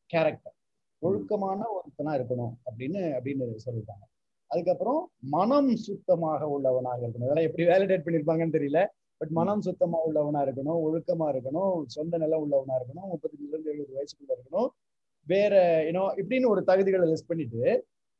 கேரக்டர் 0.10 0.56
ஒழுக்கமான 1.02 1.60
ஒருத்தனா 1.78 2.12
இருக்கணும் 2.20 2.54
அப்படின்னு 2.68 3.02
அப்படின்னு 3.18 3.46
சொல்லியிருக்காங்க 3.66 4.06
அதுக்கப்புறம் 4.52 5.00
மனம் 5.36 5.72
சுத்தமாக 5.88 6.48
உள்ளவனாக 6.56 7.02
இருக்கணும். 7.06 7.28
இதெல்லாம் 7.28 7.48
எப்படி 7.50 7.64
வேலிடேட் 7.72 8.06
பண்ணியிருப்பாங்கன்னு 8.06 8.56
தெரியல. 8.58 8.82
பட் 9.22 9.32
மனம் 9.40 9.64
சுத்தமா 9.68 9.98
உள்ளவனா 10.08 10.40
இருக்கணும் 10.46 10.80
ஒழுக்கமா 10.86 11.28
இருக்கணும் 11.34 11.76
சொந்த 11.96 12.18
நிலம் 12.24 12.44
உள்ளவனா 12.46 12.76
இருக்கணும் 12.80 13.10
முப்பத்தஞ்சுல 13.12 13.54
இருந்து 13.56 13.72
எழுபது 13.74 13.98
வயசுக்குள்ள 13.98 14.32
இருக்கணும். 14.38 14.70
வேற 15.28 15.54
ஏன்னோ 15.90 16.04
இப்படின்னு 16.22 16.52
ஒரு 16.54 16.62
தகுதிகளை 16.70 17.06
லிஸ்ட் 17.12 17.32
பண்ணிட்டு 17.32 17.62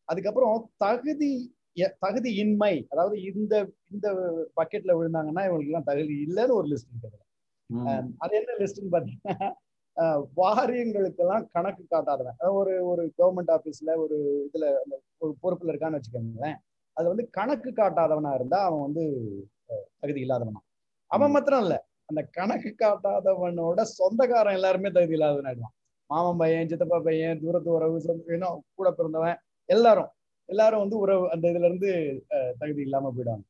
அதுக்கப்புறம் 0.10 0.56
தகுதி 0.86 1.32
தகுதி 2.04 2.32
இன்மை 2.44 2.74
அதாவது 2.94 3.16
இந்த 3.30 3.54
இந்த 3.94 4.08
பக்கெட்ல 4.60 4.96
விழுந்தாங்கன்னா 4.98 5.44
இவங்களுக்கு 5.48 5.72
எல்லாம் 5.74 5.90
தகுதி 5.92 6.16
இல்லைன்னு 6.28 6.58
ஒரு 6.60 6.68
லிஸ்ட் 6.72 6.92
இருக்கிறது 6.92 7.22
அது 8.24 8.34
என்ன 8.40 8.56
லிஸ்ட்னு 8.62 8.94
பாத்தீங்கன்னா 8.96 9.50
வாரியங்களுக்கெல்லாம் 10.38 11.44
கணக்கு 11.56 11.84
காட்டாதவன். 11.86 12.38
ஒரு 12.60 12.74
ஒரு 12.92 13.04
கவர்மெண்ட் 13.20 13.52
ஆபீஸ்ல 13.56 13.92
ஒரு 14.04 14.18
இதுல 14.48 14.68
அந்த 14.84 14.96
ஒரு 15.22 15.32
பொறுப்புல 15.44 15.72
இருக்கான்னு 15.74 16.00
வச்சுக்கோங்களேன். 16.00 16.58
அது 16.98 17.06
வந்து 17.12 17.26
கணக்கு 17.38 17.70
காட்டாதவனா 17.72 18.32
இருந்தா 18.36 18.60
அவன் 18.68 18.86
வந்து 18.88 19.04
தகுதி 20.02 20.22
இல்லாதவனா. 20.26 20.62
அவன் 21.12 21.34
மாத்திரம் 21.36 21.64
இல்ல 21.66 21.76
அந்த 22.10 22.22
கணக்கு 22.38 22.72
காட்டாதவனோட 22.82 23.82
சொந்தக்காரன் 23.98 24.58
எல்லாருமே 24.60 24.90
தகுதி 24.90 25.16
இல்லாதவன் 25.18 25.48
ஆயிடுவான். 25.50 25.76
மாமன் 26.10 26.40
பையன் 26.42 26.70
சித்தப்பா 26.72 26.98
பையன் 27.00 27.42
தூரத்து 27.44 27.70
உறவு 27.72 28.00
இன்னும் 28.36 28.60
கூட 28.80 28.90
பிறந்தவன் 28.92 29.38
எல்லாரும் 29.70 30.12
எல்லாரும் 30.50 30.84
வந்து 30.84 30.98
உறவு 30.98 31.26
அந்த 31.30 31.46
இதுல 31.52 31.68
இருந்து 31.70 31.92
தகுதி 32.60 32.82
இல்லாம 32.88 33.12
போயிடுவாங்க. 33.16 33.46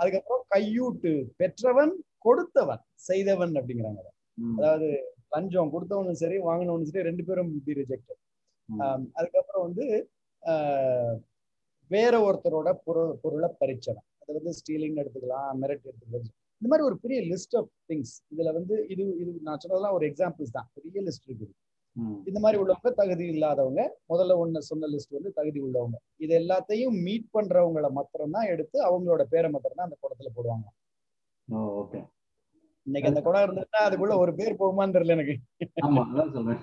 அதுக்கப்புறம் 0.00 0.44
கையூட்டு 0.54 1.12
பெற்றவன் 1.40 1.92
கொடுத்தவன் 2.24 2.82
செய்தவன் 3.08 3.54
அப்படிங்கிறாங்க 3.60 4.02
அதாவது 4.58 4.88
லஞ்சம் 5.34 5.72
கொடுத்தவனும் 5.74 6.20
சரி 6.22 6.36
வாங்கினவனும் 6.48 6.88
சரி 6.90 7.06
ரெண்டு 7.08 7.24
பேரும் 7.28 7.50
பி 7.66 7.74
ரிஜெக்டட் 7.80 8.20
அதுக்கப்புறம் 9.18 9.64
வந்து 9.66 9.84
வேற 11.90 12.14
ஒருத்தரோட 12.26 12.68
பொருள் 12.86 13.14
பொருளை 13.22 13.48
பறிச்சவன் 13.60 14.06
அதை 14.22 14.34
வந்து 14.38 14.52
ஸ்டீலிங் 14.58 14.98
எடுத்துக்கலாம் 15.02 15.56
மெரிட் 15.62 15.86
எடுத்துக்கலாம். 15.88 16.26
இந்த 16.60 16.68
மாதிரி 16.70 16.84
ஒரு 16.88 16.96
பெரிய 17.04 17.18
லிஸ்ட் 17.30 17.54
ஆஃப் 17.60 17.70
திங்ஸ் 17.90 18.12
இதுல 18.32 18.50
வந்து 18.58 18.74
இது 18.92 19.02
இது 19.22 19.30
நான் 19.46 19.60
சொன்னதெல்லாம் 19.62 19.96
ஒரு 19.98 20.04
எக்ஸாம்பிள்ஸ் 20.10 20.54
தான். 20.56 20.68
பெரிய 20.76 21.00
லிஸ்ட் 21.06 21.26
இருக்குது 21.28 21.54
இந்த 22.28 22.38
மாதிரி 22.42 22.58
உள்ளவங்க 22.62 22.90
தகுதி 23.00 23.24
இல்லாதவங்க 23.34 23.82
முதல்ல 24.12 24.36
ஒண்ணு 24.42 24.60
சொன்ன 24.68 24.88
லிஸ்ட் 24.92 25.16
வந்து 25.18 25.30
தகுதி 25.38 25.60
உள்ளவங்க. 25.66 25.96
இது 26.24 26.32
எல்லாத்தையும் 26.40 26.96
மீட் 27.06 27.26
பண்றவங்கள 27.36 27.88
மாத்திரம் 27.98 28.34
தான் 28.36 28.50
எடுத்து 28.54 28.78
அவங்களோட 28.88 29.24
பேரை 29.34 29.50
மாத்திரம் 29.54 29.78
தான் 29.80 29.88
அந்த 29.88 29.98
குடத்துல 30.04 30.30
போடுவாங்க 30.36 30.68
ஓகே. 31.50 32.00
இன்னைக்கு 32.86 33.08
அந்த 33.08 33.22
குடம் 33.22 33.44
இருந்ததுன்னா 33.46 33.80
அதுக்குள்ள 33.86 34.14
ஒரு 34.16 34.34
பேர் 34.34 34.58
போகுமான்னு 34.58 34.94
தெரியல 34.94 35.16
எனக்கு. 35.16 35.34
ஆமா 35.86 36.02
அதான் 36.10 36.32
சொல்றேன். 36.32 36.60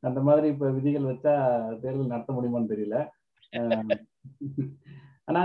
அந்த 0.00 0.20
மாதிரி 0.20 0.46
இப்ப 0.48 0.70
விதிகள் 0.70 1.08
வச்சா 1.10 1.34
தேர்தல் 1.78 2.12
நடத்த 2.14 2.32
முடியுமான்னு 2.32 2.72
தெரியல. 2.72 2.98
ஆனா 5.24 5.42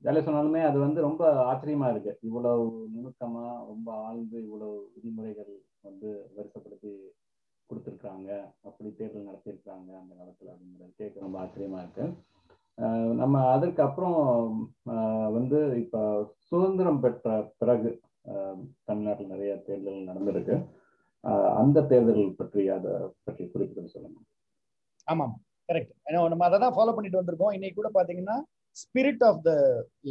வேலை 0.00 0.20
சொன்னாலுமே 0.22 0.60
அது 0.64 0.78
வந்து 0.78 1.00
ரொம்ப 1.00 1.22
ஆச்சரியமா 1.44 1.90
இருக்கு. 1.90 2.18
இவ்வளவு 2.20 2.64
நுணுக்கமா 2.94 3.44
ரொம்ப 3.66 3.88
ஆழ்ந்து 4.06 4.38
இவ்வளவு 4.42 4.90
விதிமுறைகள் 4.94 5.52
வந்து 5.80 6.30
வரிசைப்படுத்தி 6.36 6.92
கொடுத்துருக்காங்க 7.70 8.30
அப்படி 8.62 8.88
தேர்தல் 8.94 9.28
நடத்தியிருக்காங்க 9.28 9.90
அந்த 10.00 10.14
காலத்தில் 10.14 10.48
அப்படிங்கிறது 10.48 10.92
கேட்க 10.96 11.20
ரொம்ப 11.20 11.38
ஆச்சரியமா 11.40 11.80
இருக்கு. 11.82 12.06
நம்ம 13.20 13.34
அதற்கப்புறம் 13.54 14.18
ஆஹ் 14.92 15.28
வந்து 15.36 15.58
இப்போ 15.82 16.00
சுதந்திரம் 16.48 17.02
பெற்ற 17.04 17.28
பிறகு 17.60 17.90
தமிழ்நாட்டில் 18.88 19.32
நிறைய 19.32 19.52
தேர்தல் 19.66 20.08
நடந்திருக்கு. 20.10 20.54
அந்த 21.60 21.78
தேர்தல் 21.90 22.24
பற்றி 22.40 22.62
அதை 22.76 22.92
பற்றி 23.26 23.44
குறிப்பிட்டு 23.52 23.94
சொல்லுங்க. 23.94 24.18
ஆமாம் 25.08 25.34
கரெக்ட் 25.68 25.92
ஏன்னா 26.06 26.22
நம்ம 26.32 26.46
அதை 26.48 26.58
தான் 26.64 26.76
ஃபாலோ 26.76 26.94
பண்ணிட்டு 26.96 27.20
வந்திருக்கோம். 27.20 27.54
இன்னைக்கு 27.56 27.78
கூட 27.80 27.90
பாத்தீங்கன்னா 27.98 28.36
ஸ்பிரிட் 28.76 29.24
ஆஃப் 29.28 29.42
த 29.48 29.52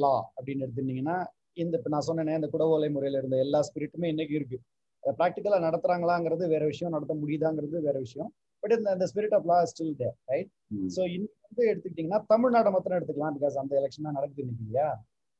லா 0.03 0.15
அப்படின்னு 0.37 0.65
எடுத்துட்டீங்கன்னா 0.65 1.17
இந்த 1.63 1.73
இப்போ 1.79 1.89
நான் 1.93 2.07
சொன்னேனே 2.09 2.37
இந்த 2.39 2.49
குடவோலை 2.53 2.89
முறையில 2.93 3.19
இருந்த 3.21 3.37
எல்லா 3.45 3.59
ஸ்பிரிட்டுமே 3.67 4.07
இன்னைக்கு 4.13 4.35
இருக்கு. 4.39 4.57
அதை 5.03 5.13
ப்ராக்டிக்கலா 5.19 5.59
நடத்துறாங்களாங்கிறது 5.67 6.43
வேற 6.53 6.63
விஷயம் 6.65 6.95
நடத்த 6.95 7.13
முடியுதாங்கிறது 7.21 7.77
வேற 7.87 7.97
விஷயம். 7.99 8.29
பட் 8.63 8.73
இந்த 8.77 8.89
இந்த 8.97 9.05
spirit 9.11 9.35
of 9.37 9.47
law 9.51 9.57
still 9.71 9.95
there 10.01 10.15
right 10.31 10.51
so 10.95 11.01
இன்னைக்கு 11.15 11.39
வந்து 11.53 11.65
எடுத்துக்கிட்டிங்கன்னா 11.71 12.19
தமிழ்நாடு 12.31 12.69
மொத்தம் 12.75 12.95
எடுத்துக்கலாம் 12.97 13.35
பிகாஸ் 13.37 13.55
அந்த 13.61 13.73
எலெக்ஷன் 13.79 14.05
தான் 14.07 14.17
நடக்குது 14.17 14.43
இன்னைக்கு 14.43 14.63
இல்லையா? 14.67 14.87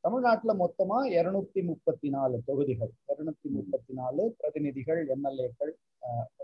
தமிழ்நாட்டில் 0.04 0.60
மொத்தமா 0.62 0.98
இருநூத்தி 1.18 1.62
முப்பத்தி 1.70 2.08
நாலு 2.16 2.36
தொகுதிகள் 2.50 2.92
இருநூத்தி 3.12 3.50
முப்பத்தி 3.58 3.94
நாலு 4.00 4.24
பிரதிநிதிகள் 4.40 5.02
எம்எல்ஏக்கள் 5.16 5.72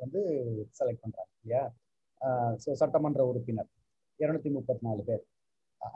வந்து 0.02 0.22
செலக்ட் 0.78 1.04
பண்றாங்க 1.04 1.32
இல்லையா? 1.40 1.64
ஸோ 2.64 2.70
சட்டமன்ற 2.82 3.22
உறுப்பினர் 3.32 3.70
இருநூத்தி 4.20 4.52
முப்பத்தி 4.58 4.84
நாலு 4.88 5.04
பேர் 5.10 5.24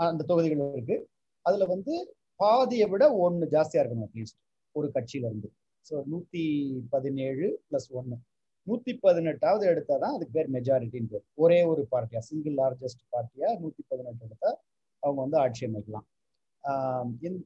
அந்த 0.08 0.26
தொகுதிகள் 0.32 0.62
இருக்கு. 0.78 0.98
அதுல 1.46 1.66
வந்து 1.74 1.94
பாதியை 2.40 2.86
விட 2.94 3.04
ஒன்று 3.26 3.48
ஜாஸ்தியா 3.56 3.82
இருக்கணும் 3.84 4.08
அட்லீஸ்ட் 4.08 4.40
ஒரு 4.76 4.88
கட்சியில 4.98 5.30
இருந்து. 5.32 5.50
ஸோ 5.86 5.96
நூத்தி 6.12 6.46
பதினேழு 6.94 7.48
பிளஸ் 7.70 7.90
ஒன்று 8.00 8.18
நூத்தி 8.68 8.98
பதினெட்டாவது 9.00 9.68
எடுத்தா 9.68 9.98
தான் 9.98 10.14
அதுக்கு 10.14 10.34
பேர் 10.34 10.52
மெஜாரிட்டின்னு 10.52 11.06
பேர். 11.06 11.24
ஒரே 11.34 11.64
ஒரு 11.64 11.88
பார்ட்டியா 11.92 12.18
சிங்கிள் 12.18 12.54
லார்ஜஸ்ட் 12.54 13.06
பார்ட்டியா 13.12 13.50
நூத்தி 13.62 13.84
பதினெட்டு 13.88 14.26
எடுத்தா 14.26 14.62
அவங்க 15.00 15.22
வந்து 15.22 15.38
ஆட்சி 15.38 15.66
அமைக்கலாம். 15.66 16.08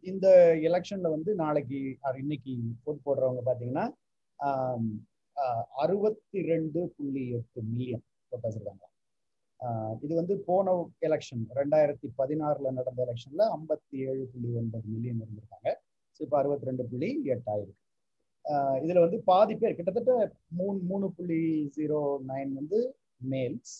இந்த- 0.01 0.55
எலெக்ஷன்ல 0.61 1.09
வந்து 1.09 1.35
நாளைக்கு 1.35 1.97
இன்னைக்கு 2.17 2.57
ஓட் 2.85 2.97
போடுறவங்க 3.05 3.41
பாத்தீங்கன்னா 3.45 3.85
அறுபத்தி 5.75 6.41
ரெண்டு 6.41 6.93
புள்ளி 6.97 7.29
எட்டு 7.29 7.61
மில்லியன் 7.61 8.03
ஓட்டர்ஸ் 8.31 8.55
இருக்காங்க. 8.55 8.85
இது 10.01 10.15
வந்து 10.15 10.37
போன 10.37 10.89
எலெக்ஷன் 11.01 11.43
ரெண்டாயிரத்தி 11.55 12.07
பதினாறுல 12.17 12.71
நடந்த 12.71 13.07
எலெக்ஷன்ல 13.07 13.41
ஐம்பத்தி 13.57 13.95
ஏழு 13.95 14.29
புள்ளி 14.33 14.49
ஒன்பது 14.55 14.83
மில்லியன் 14.87 15.19
இருந்திருக்காங்க. 15.21 15.69
ஸோ 16.17 16.21
இப்போ 16.21 16.37
அறுபத்தி 16.37 16.65
ரெண்டு 16.65 16.85
புள்ளி 16.85 17.21
எட்டாயிருக்கு. 17.25 17.86
இதுல 18.83 19.01
வந்து 19.05 19.17
பாதி 19.29 19.53
பேர் 19.61 19.77
கிட்டத்தட்ட 19.77 20.13
மூணு 20.59 20.79
மூணு 20.89 21.07
புள்ளி 21.17 21.41
ஜீரோ 21.77 22.01
நைன் 22.31 22.51
வந்து 22.59 22.79
மேல்ஸ் 23.31 23.75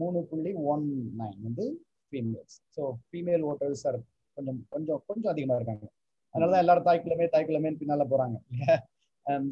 மூணு 0.00 0.18
புள்ளி 0.30 0.52
ஒன் 0.72 0.86
நைன் 1.20 1.40
வந்து 1.46 1.64
females 2.08 2.56
so 2.76 2.82
female 3.08 3.44
voters 3.50 3.84
are 3.90 3.98
கொஞ்சம் 4.36 4.60
கொஞ்சம் 4.74 5.02
கொஞ்சம் 5.08 5.32
அதிகமா 5.32 5.56
இருக்காங்க. 5.58 5.86
அதனால 6.34 6.50
தான் 6.52 6.62
எல்லாரும் 6.64 6.86
தாய்க்கிழமை 6.88 7.26
தாய்க்கிழமைன்னு 7.34 7.80
பின்னால 7.82 8.04
போறாங்க. 8.12 8.36
இல்லையா 8.52 8.76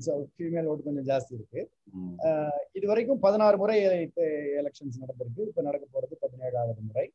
ஸோ 0.07 0.13
ஃபீமேல் 0.35 0.69
ஓட்டு 0.71 0.87
கொஞ்சம் 0.89 1.09
ஜாஸ்தி 1.11 1.33
இருக்கு. 1.39 1.61
இது 2.79 2.85
வரைக்கும் 2.91 3.21
பதினாறு 3.27 3.57
முறை 3.63 3.77
எலெக்ஷன்ஸ் 4.61 5.03
நடந்திருக்கு. 5.03 5.43
இப்போ 5.51 5.63
நடக்க 5.69 5.85
போறது 5.95 6.15
பதினேழாவது 6.25 6.83
முறை. 6.89 7.07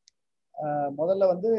முதல்ல 0.99 1.27
வந்து 1.33 1.49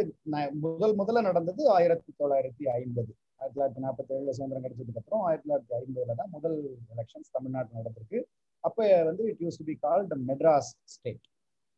முதல் 0.65 0.95
முதல்ல 1.01 1.23
நடந்தது 1.29 1.63
ஆயிரத்தி 1.77 2.11
தொள்ளாயிரத்தி 2.21 2.67
ஐம்பது. 2.79 3.13
ஆயிரத்தி 3.45 3.57
தொள்ளாயிரத்தி 3.57 3.85
நாற்பத்தி 3.85 4.13
ஏழுல 4.15 4.33
சுதந்திரம் 4.37 4.65
கிடைச்சதுக்கு 4.65 5.01
அப்புறம் 5.01 5.23
ஆயிரத்தி 5.27 5.47
தொள்ளாயிரத்தி 5.47 5.75
ஐம்பதுல 5.81 6.15
தான் 6.21 6.31
முதல் 6.35 6.57
எலெக்ஷன்ஸ் 6.95 7.31
தமிழ்நாட்டில் 7.33 7.79
நடந்திருக்கு. 7.79 8.19
அப்ப 8.65 8.79
வந்து 9.09 9.25
it 9.31 9.43
use 9.45 9.59
to 9.61 9.67
be 9.67 9.75
called 9.83 10.13
Madras 10.29 10.71
state. 10.93 11.25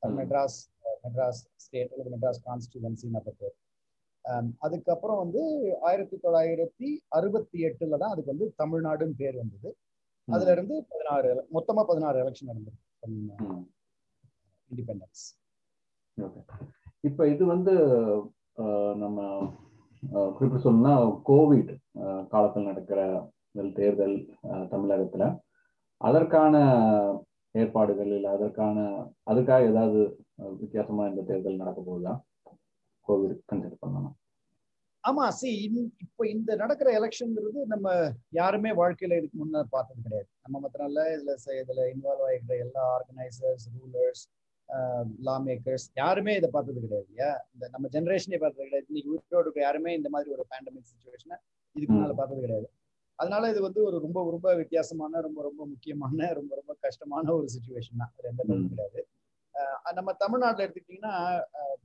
Madras 0.03 0.59
Madras 1.05 1.41
state 1.65 1.93
அல்லது 1.95 2.13
மெட்ராஸ் 2.15 2.41
கான்ஸ்டியூவன்சின்னு 2.47 3.21
அப்ப 3.21 3.33
பேர். 3.41 3.57
அதுக்கப்புறம் 4.65 5.19
வந்து 5.23 5.43
ஆயிரத்தி 5.89 6.17
தொள்ளாயிரத்தி 6.19 6.89
அறுபத்தி 7.17 7.59
எட்டுல 7.69 7.99
தான் 7.99 8.13
அதுக்கு 8.15 8.33
வந்து 8.33 8.49
தமிழ்நாடுன்னு 8.61 9.19
பேர் 9.21 9.37
வந்தது. 9.43 9.71
அதுல 10.29 10.53
இருந்து 10.53 10.77
பதினாறு 10.91 11.29
மொத்தமா 11.57 11.83
பதினாறு 11.91 12.17
எலெக்ஷன் 12.23 12.51
நடந்தது 12.51 12.79
ம். 13.11 13.61
இண்டிபெண்டன்ஸ் 14.71 15.25
ஓகே 16.19 16.41
இப்போ 17.05 17.23
இது 17.33 17.45
வந்து 17.53 17.75
அஹ், 18.63 18.95
நம்ம 18.97 19.19
குறிப்பு 20.37 20.59
சொல்லணும்னா 20.59 20.95
கோவிட் 21.29 21.73
காலத்தில் 22.31 22.63
நடக்கிற 22.63 23.01
தேர்தல் 23.77 24.17
அஹ், 24.49 24.67
தமிழகத்துல. 24.73 25.25
அதற்கான 26.01 26.55
ஏற்பாடுகள் 27.55 28.11
இல்லை 28.11 28.31
அதற்கான 28.31 28.79
அதுக்காக 29.27 29.69
ஏதாவது 29.69 30.01
வித்தியாசமா 30.57 31.07
இந்த 31.09 31.23
தேர்தல் 31.23 31.57
நடக்க 31.57 31.81
போகுதா? 31.83 32.13
கோவிட் 33.09 33.41
கன்சிடர் 33.47 33.83
பண்ணணும்? 33.83 34.15
ஆமா 35.05 35.25
சி 35.31 35.51
இப்போ 36.05 36.23
இந்த 36.27 36.57
நடக்கிற 36.57 36.89
எலெக்ஷன்ங்கிறது 36.93 37.61
நம்ம 37.67 37.89
யாருமே 38.33 38.71
வாழ்க்கையில 38.73 39.19
இதுக்கு 39.19 39.37
முன்ன 39.39 39.63
பார்த்தது 39.71 40.01
கிடையாது. 40.03 40.29
நம்ம 40.45 40.61
மாத்திரம் 40.61 40.89
இதுல 40.89 41.35
இதுல 41.61 41.81
இன்வால்வ் 41.93 42.27
ஆகிக்கிற 42.29 42.57
எல்லா 42.65 42.83
ஆர்கனைசர்ஸ் 42.97 43.67
ரூலர்ஸ் 43.77 44.25
லா 45.27 45.35
மேக்கர்ஸ் 45.47 45.87
யாருமே 45.95 46.33
இதை 46.37 46.49
பார்த்தது 46.53 46.81
கிடையாது 46.81 47.07
இல்லையா? 47.09 47.31
இந்த 47.55 47.69
நம்ம 47.69 47.89
ஜென்ரேஷனே 47.89 48.39
பார்த்தது 48.41 48.65
கிடையாது. 48.65 48.87
இன்னைக்கு 48.89 49.11
உயிரோடு 49.13 49.61
யாருமே 49.67 49.95
இந்த 49.95 50.09
மாதிரி 50.15 50.31
ஒரு 50.37 50.45
பேண்டமிக் 50.53 50.91
சுச்சுவேஷனை 50.93 51.37
இதுக்கு 51.77 51.93
முன்னால 51.95 52.15
பார்த்தது 52.21 52.41
கிடையாது. 52.41 52.69
அதனால 53.19 53.51
இது 53.51 53.61
வந்து 53.61 53.81
ஒரு 53.85 53.99
ரொம்ப 53.99 54.31
ரொம்ப 54.31 54.55
வித்தியாசமான 54.55 55.21
ரொம்ப 55.21 55.43
ரொம்ப 55.43 55.67
முக்கியமான 55.67 56.33
ரொம்ப 56.33 56.55
ரொம்ப 56.55 56.73
கஷ்டமான 56.87 57.33
ஒரு 57.35 57.47
சுச்சுவேஷன் 57.55 58.01
தான். 58.03 58.13
அதுல 58.13 58.31
எந்த. 58.33 58.43
கிடையாது. 58.73 59.01
நம்ம 59.95 60.13
தமிழ்நாட்டில் 60.23 60.65
எடுத்துக்கிட்டிங்கன்னா 60.65 61.15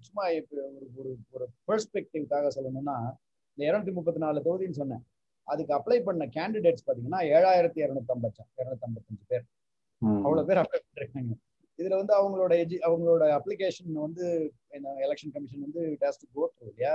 சும்மா 0.07 0.23
இப்போ 0.39 0.55
ஒரு 0.77 0.87
ஒரு 1.01 1.11
ஒரு 1.35 1.45
பெர்ஸ்பெக்டிவ்காக 1.67 2.49
சொல்லணும்னா 2.55 2.95
இந்த 3.57 3.61
இருநூத்தி 3.69 3.93
முப்பத்தி 3.97 4.19
நாலு 4.19 4.43
தொகுதின்னு 4.47 4.79
சொன்னேன். 4.81 5.03
அதுக்கு 5.47 5.73
அப்ளை 5.77 5.97
பண்ண 6.03 6.25
கேண்டிடேட்ஸ் 6.37 6.85
பார்த்தீங்கன்னா 6.87 7.21
ஏழாயிரத்தி 7.35 7.79
இரநூத்தம்பது 7.85 8.43
இரநூத்தம்பத்தஞ்சு 8.61 9.25
பேர். 9.31 9.45
அவ்வளோ 10.25 10.43
பேர் 10.49 10.61
அப்ளை 10.63 10.79
பண்ணிருக்காங்க. 10.81 11.33
இதுல 11.81 11.95
வந்து 12.01 12.13
அவங்களோட 12.19 12.53
எஜி 12.63 12.77
அவங்களோட 12.87 13.23
அப்ளிகேஷன் 13.37 13.93
வந்து 14.05 14.25
எலெக்ஷன் 15.05 15.33
கமிஷன் 15.35 15.65
வந்து 15.67 15.83
டேஸ் 16.01 16.21
டு 16.21 16.27
கோ 16.37 16.45
இல்லையா? 16.69 16.93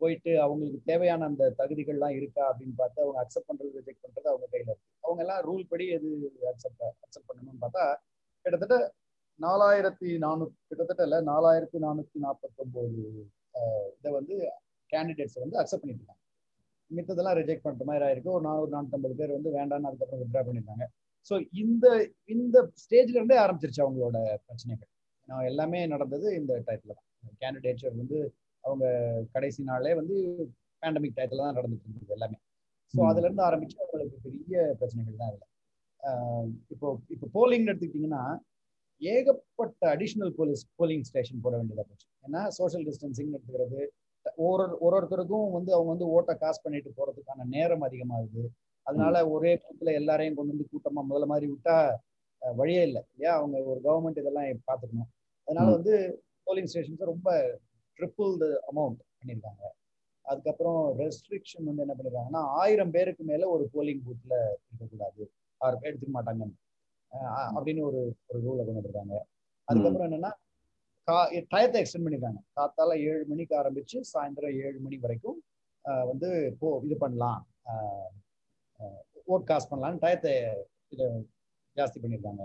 போயிட்டு 0.00 0.32
அவங்களுக்கு 0.44 0.80
தேவையான 0.90 1.26
அந்த 1.30 1.44
தகுதிகள்லாம் 1.60 2.16
இருக்கா 2.18 2.42
அப்படின்னு 2.50 2.76
பார்த்து 2.80 3.02
அவங்க 3.04 3.18
அக்செப்ட் 3.22 3.48
பண்றது 3.50 3.70
ரிஜெக்ட் 3.78 4.04
பண்றது 4.04 4.28
அவங்க 4.32 4.46
கையில 4.52 4.68
இருக்கு. 4.72 4.86
அவங்க 5.06 5.20
எல்லாம் 5.24 5.40
ரூல் 5.48 5.64
படி 5.72 5.86
எது 5.96 6.10
அக்செப்ட் 6.52 6.84
அக்செப்ட் 7.04 7.28
பண்ணணும்னு 7.30 7.62
பார்த்தா 7.64 7.84
கிட்டத்தட்ட 8.44 8.76
நாலாயிரத்தி 9.40 10.10
நானூறு 10.26 10.50
கிட்டத்தட்ட 10.68 11.02
இல்லை 11.08 11.18
நாலாயிரத்தி 11.32 11.78
நானூத்தி 11.86 12.18
நாற்பத்தொம்போது 12.26 13.02
இதை 13.98 14.12
வந்து 14.18 14.36
கேண்டிடேட்ஸ் 14.90 15.42
வந்து 15.44 15.58
அக்செப்ட் 15.62 15.84
பண்ணிருக்காங்க 15.84 16.22
மித்ததெல்லாம் 16.90 17.38
ரிஜெக்ட் 17.38 17.66
பண்ற 17.66 17.84
மாதிரி 17.88 18.04
ஆயிருக்கு. 18.06 18.34
ஒரு 18.36 18.44
நானூறு 18.46 18.70
நானூத்தம்பது 18.74 19.14
பேர் 19.20 19.36
வந்து 19.36 19.50
வேண்டாம்னு 19.56 19.88
அதுக்கப்புறம் 19.88 20.22
வித்ரா 20.22 20.42
பண்ணிருக்காங்க. 20.46 20.84
ஸோ 21.30 21.34
இந்த 21.62 21.86
இந்த 22.34 22.56
ஸ்டேஜ்ல 22.82 23.18
இருந்தே 23.18 23.38
ஆரம்பிச்சிருச்சு 23.44 23.84
அவங்களோட 23.84 24.16
பிரச்சனைகள். 24.46 24.90
ஏன்னா 25.28 25.38
எல்லாமே 25.50 25.80
நடந்தது 25.86 26.28
இந்த 26.40 26.52
டயத்துல 26.66 26.94
தான். 26.94 27.06
கேண்டிடேச்சர் 27.42 27.94
வந்து 27.94 28.18
அவங்க 28.64 28.84
கடைசி 29.34 29.62
நாளே 29.62 29.92
வந்து 29.94 30.16
பேண்டமிக் 30.82 31.16
டயத்துல 31.18 31.44
தான் 31.44 31.58
நடந்துட்டு 31.58 31.86
இருந்தது 31.88 32.14
எல்லாமே. 32.16 32.38
ஸோ. 32.94 33.00
அதுல 33.10 33.26
இருந்து 33.26 33.46
ஆரம்பிச்சு 33.48 33.78
அவங்களுக்கு 33.80 34.18
பெரிய 34.26 34.58
பிரச்சனைகள் 34.80 35.20
தான் 35.22 35.34
ஆஹ் 36.00 36.48
இப்போ 36.70 36.88
இப்போ 37.10 37.26
போலிங் 37.36 37.68
எடுத்துக்கிட்டிங்கன்னா 37.68 38.22
ஏகப்பட்ட 39.02 39.82
அடிஷ்னல் 39.94 40.32
போலீஸ் 40.36 40.62
போலிங் 40.78 41.06
ஸ்டேஷன் 41.08 41.42
போட 41.44 41.54
வேண்டியதா 41.58 41.84
போச்சு. 41.88 42.06
ஏன்னா 42.24 42.40
சோஷியல் 42.58 42.86
டிஸ்டன்சிங் 42.88 43.32
எடுத்துக்கிறது 43.32 43.80
ஒரு 44.46 44.64
ஒரு 44.78 44.94
ஒருத்தருக்கும் 44.96 45.50
வந்து 45.50 45.70
அவங்க 45.74 45.90
வந்து 45.94 46.08
ஓட்டை 46.14 46.34
காசு 46.36 46.58
பண்ணிட்டு 46.64 46.90
போறதுக்கான 46.98 47.46
நேரம் 47.54 47.84
அதிகமாகுது. 47.88 48.42
அதனால 48.88 49.16
ஒரே 49.34 49.52
கூட்டத்துல 49.54 49.92
எல்லாரையும் 50.00 50.36
கொண்டு 50.36 50.52
வந்து 50.54 50.70
கூட்டமா 50.72 51.00
முதல்ல 51.08 51.26
மாதிரி 51.32 51.46
விட்டா 51.52 51.76
வழியே 52.42 52.82
இல்லை. 52.88 53.02
இல்லையா? 53.12 53.32
அவங்க 53.38 53.56
ஒரு 53.72 53.80
கவர்மெண்ட் 53.86 54.20
இதெல்லாம் 54.22 54.46
பார்த்துக்கணும் 54.68 55.10
அதனால. 55.48 55.68
வந்து 55.76 55.94
போலிங் 56.46 56.70
ஸ்டேஷன்ஸ் 56.72 57.10
ரொம்ப 57.12 57.28
ட்ரிபிள் 57.98 58.32
த 58.42 58.46
அமௌண்ட் 58.70 58.98
பண்ணியிருக்காங்க. 59.18 59.64
அதுக்கப்புறம் 60.24 60.80
ரெஸ்ட்ரிக்ஷன் 61.00 61.68
வந்து 61.68 61.82
என்ன 61.84 61.94
பண்ணிருக்காங்கன்னா 61.98 62.42
ஆயிரம் 62.60 62.92
பேருக்கு 62.96 63.22
மேல 63.30 63.48
ஒரு 63.54 63.64
போலிங் 63.74 64.02
பூத்ல 64.06 64.34
இருக்கக்கூடாது. 64.68 65.22
பேர் 65.60 65.90
எடுத்துக்க 65.90 66.12
மாட்டாங்க 66.16 66.44
அப்படின்னு 67.56 67.82
ஒரு 67.88 68.00
ஒரு 68.28 68.38
ரூலை 68.46 68.62
கொண்டு 68.64 68.78
வந்திருக்காங்க. 68.78 69.16
அதுக்கப்புறம் 69.68 70.06
என்னன்னா 70.08 70.32
கா 71.08 71.18
டயத்தை 71.52 71.78
எக்ஸ்டெண்ட் 71.80 72.06
பண்ணிருக்காங்க. 72.06 72.40
காத்தால 72.58 72.96
ஏழு 73.10 73.22
மணிக்கு 73.30 73.54
ஆரம்பிச்சு 73.60 73.98
சாயந்தரம் 74.12 74.56
ஏழு 74.64 74.78
மணி 74.86 74.96
வரைக்கும் 75.04 75.38
வந்து 76.10 76.28
போ 76.60 76.68
இது 76.86 76.96
பண்ணலாம். 77.04 77.40
ஓட் 79.32 79.46
காஸ்ட் 79.50 79.70
பண்ணலாம்னு 79.72 80.02
டயத்தை 80.04 80.32
இதை 80.94 81.06
ஜாஸ்தி 81.76 81.98
பண்ணியிருக்காங்க. 82.02 82.44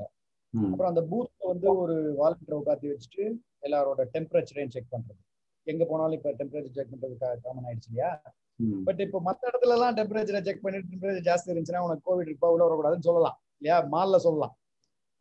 அப்புறம் 0.53 0.89
அந்த 0.91 1.01
பூத்ல 1.11 1.43
வந்து 1.51 1.67
ஒரு 1.83 1.95
வாலண்டியர் 2.21 2.59
உட்காந்து 2.61 2.91
வச்சுட்டு 2.93 3.23
எல்லாரோட 3.67 4.01
டெம்பரேச்சரையும் 4.15 4.73
செக் 4.75 4.93
பண்றது. 4.95 5.21
எங்க 5.67 5.83
போனாலும் 5.91 6.17
இப்ப 6.19 6.31
டெம்பரேச்சர் 6.39 6.77
செக் 6.79 6.91
பண்றது 6.93 7.15
காமன் 7.45 7.67
ஆயிடுச்சு 7.67 7.89
இல்லையா. 7.91 8.09
பட் 8.87 8.99
இப்போ 9.05 9.19
மத்த 9.27 9.49
இடத்துல 9.51 9.75
எல்லாம் 9.77 9.95
டெம்பரேச்சரை 9.99 10.41
செக் 10.47 10.61
பண்ணிட்டு 10.65 10.91
டெம்பரேச்சர் 10.93 11.27
ஜாஸ்தி 11.29 11.49
இருந்துச்சுன்னா 11.51 11.85
உனக்கு 11.87 12.05
கோவிட் 12.09 12.29
இருப்பா 12.31 12.51
உள்ள 12.53 12.63
வரக்கூடாதுன்னு 12.67 13.07
சொல்லலாம். 13.09 13.37
இல்லையா? 13.59 13.77
மால்ல 13.93 14.19
சொல்லலாம். 14.27 14.53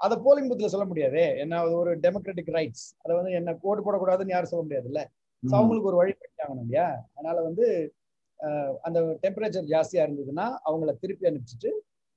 அதை 0.00 0.14
போலிங் 0.24 0.48
பூத்ல 0.50 0.68
சொல்ல 0.74 0.86
முடியாதே. 0.90 1.24
என்ன 1.42 1.58
அது 1.62 1.74
ஒரு 1.82 1.90
டெமோக்ராட்டிக் 2.04 2.52
ரைட்ஸ் 2.56 2.86
அதை 3.02 3.12
வந்து 3.18 3.32
என்ன 3.40 3.56
ஓட்டு 3.62 3.84
போடக்கூடாதுன்னு 3.86 4.34
யாரும் 4.34 4.52
சொல்ல 4.52 4.64
முடியாதுல்ல? 4.66 5.02
ஸோ 5.42 5.52
அவங்களுக்கு 5.58 5.90
ஒரு 5.90 6.00
வழி 6.00 6.12
பண்ணிட்டாங்கணும் 6.12 6.64
இல்லையா? 6.66 6.88
அதனால 7.16 7.36
வந்து 7.48 7.66
அந்த 8.86 8.98
டெம்பரேச்சர் 9.24 9.66
ஜாஸ்தியா 9.72 10.04
இருந்ததுன்னா 10.06 10.46
அவங்கள 10.68 10.92
திருப்பி 11.02 11.28
அனுப்பிச்சிட்டு 11.30 11.70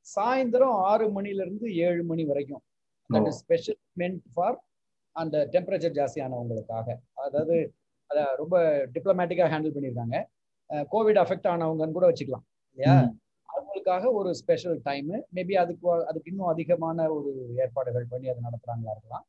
சாயந்தரம் 0.07 0.77
ஆறு 0.89 1.05
மணில 1.15 1.43
இருந்து 1.45 1.67
ஏழு 1.87 2.01
மணி 2.11 2.23
வரைக்கும். 2.31 2.63
That 3.09 3.27
is 3.31 3.39
special 3.43 3.79
meant 4.01 4.21
for 4.33 4.57
அந்த 5.15 5.35
டெம்பரேச்சர் 5.53 5.95
ஜாஸ்தியானவங்களுக்காக. 5.99 6.87
அதாவது 7.25 7.55
அதை 8.09 8.23
ரொம்ப 8.41 8.55
டிப்ளமேட்டிக்கா 8.95 9.45
ஹேண்டில் 9.53 9.75
பண்ணியிருக்காங்க. 9.75 10.17
கோவிட் 10.93 11.21
அஃபெக்ட் 11.23 11.47
ஆனவங்கன்னு 11.53 11.97
கூட 11.97 12.07
வச்சுக்கலாம் 12.09 12.45
இல்லையா? 12.77 12.95
அவங்களுக்காக 13.49 14.11
ஒரு 14.19 14.29
ஸ்பெஷல் 14.41 14.77
டைம் 14.89 15.11
மேபி 15.37 15.55
அதுக்கு 15.63 15.87
அதுக்கு 16.09 16.31
இன்னும் 16.31 16.51
அதிகமான 16.53 17.07
ஒரு 17.17 17.31
ஏற்பாடுகள் 17.63 18.11
பண்ணி 18.13 18.27
அதை 18.31 18.41
நடத்துறாங்களா 18.47 18.93
இருக்கலாம். 18.95 19.25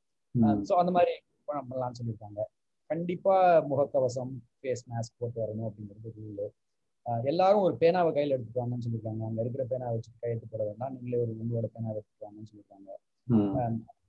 ஸோ 0.68 0.74
அந்த 0.82 0.92
மாதிரி 0.96 1.14
பண்ணலாம்னு 1.48 1.98
சொல்லியிருக்காங்க. 2.00 2.40
கண்டிப்பா 2.90 3.36
முகக்கவசம் 3.70 4.32
ஃபேஸ் 4.58 4.84
மாஸ்க் 4.90 5.20
போட்டு 5.20 5.38
வரணும் 5.44 5.68
அப்படிங்கிறது 5.68 6.10
ரூல் 6.18 6.44
எல்லாரும் 7.32 7.64
ஒரு 7.66 7.74
பேனாவை 7.80 8.10
கையில் 8.14 8.34
எடுத்துட்டு 8.36 8.60
வாங்கன்னு 8.62 8.84
சொல்லியிருக்காங்க. 8.86 9.22
அங்க 9.28 9.40
இருக்கிற 9.44 9.64
பேனா 9.72 9.90
வச்சுட்டு 9.94 10.22
கையெழுத்து 10.22 10.48
போட 10.52 10.62
வேண்டாம். 10.68 10.94
நீங்களே 10.94 11.20
ஒரு 11.24 11.32
உங்களோட 11.42 11.66
பேனா 11.74 11.92
எடுத்துட்டு 11.92 12.26
வாங்கன்னு 12.26 12.50
சொல்லியிருக்காங்க. 12.50 12.90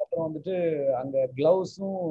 அப்புறம் 0.02 0.26
வந்துட்டு 0.28 0.56
அங்க 1.02 1.18
கிளவுஸும் 1.38 2.02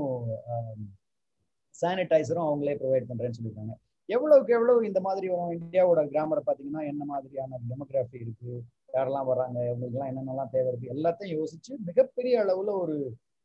சானிடைசரும் 1.75 2.47
அவங்களே 2.49 2.77
ப்ரொவைட் 2.83 3.11
பண்றேன்னு 3.11 3.39
சொல்லியிருக்காங்க. 3.39 3.75
எவ்வளவுக்கு 4.09 4.55
எவ்வளவு 4.57 4.87
இந்த 4.89 5.01
மாதிரி 5.07 5.27
இந்தியாவோட 5.59 6.01
கிராமரை 6.13 6.43
பார்த்தீங்கன்னா 6.45 6.83
என்ன 6.93 7.03
மாதிரியான 7.13 7.59
டெமோகிராஃபி 7.71 8.19
இருக்கு? 8.25 8.53
யாரெல்லாம் 8.97 9.29
வர்றாங்க? 9.31 9.57
இவங்களுக்குலாம் 9.69 10.11
என்னென்னலாம் 10.13 10.53
தேவை 10.55 10.69
இருக்கு? 10.71 10.93
எல்லாத்தையும் 10.97 11.37
யோசிச்சு 11.39 11.73
மிகப்பெரிய 11.89 12.35
அளவுல 12.45 12.75
ஒரு 12.83 12.97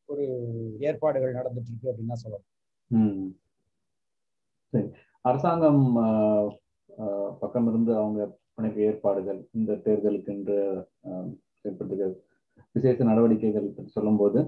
ஒரு 0.09 0.25
ஏற்பாடுகள் 0.89 1.37
நடந்துட்டு 1.39 1.71
இருக்கு 1.71 1.89
அப்படின்னு 1.91 2.13
தான் 2.13 2.23
சொல்லலாம் 2.23 2.47
அரசாங்கம் 5.25 5.83
பக்கம் 7.41 7.67
இருந்து 7.67 7.91
அவங்க 7.95 8.21
பண்ணிக்க 8.55 8.79
ஏற்பாடுகள் 8.81 9.39
இந்த 9.51 9.71
தேர்தலுக்கு 9.85 10.31
என்று 10.33 10.57
விசேஷ 12.75 13.03
நடவடிக்கைகள் 13.03 13.67
சொல்லும்போது 13.95 14.39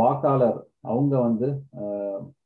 வாக்காளர் 0.00 0.58
அவங்க 0.82 1.14
வந்து 1.20 1.48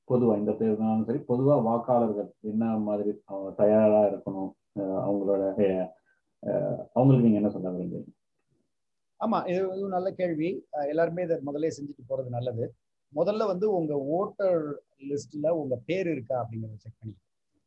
பொதுவாக 0.04 0.40
இந்த 0.40 0.52
தேர்தலும் 0.52 1.06
சரி 1.08 1.20
பொதுவாக 1.30 1.64
வாக்காளர்கள் 1.68 2.28
என்ன 2.42 2.64
மாதிரி 2.88 3.10
தயாராக 3.28 3.52
தயாரா 3.60 4.00
இருக்கணும் 4.10 4.50
அவங்களோட 5.04 5.42
அவங்களுக்கு 6.96 7.26
நீங்க 7.26 7.40
என்ன 7.40 7.50
சொல்ல 7.50 7.70
விரும்புறீங்க? 7.70 8.10
ஆமா 9.20 9.38
இது 9.50 9.60
நல்ல 9.88 10.08
கேள்வி. 10.10 10.48
எல்லாருமே 10.92 11.24
இதை 11.26 11.36
முதல்ல 11.48 11.70
செஞ்சுட்டு 11.76 12.08
போறது 12.08 12.30
நல்லது. 12.30 12.64
முதல்ல 13.12 13.46
வந்து 13.52 13.66
உங்க 13.78 13.94
ஓட்டர் 14.16 14.60
லிஸ்ட்ல 15.10 15.48
உங்க 15.60 15.74
பேர் 15.88 16.08
இருக்கா 16.14 16.36
அப்படிங்கறத 16.42 16.80
செக் 16.84 16.98
பண்ணி 17.00 17.14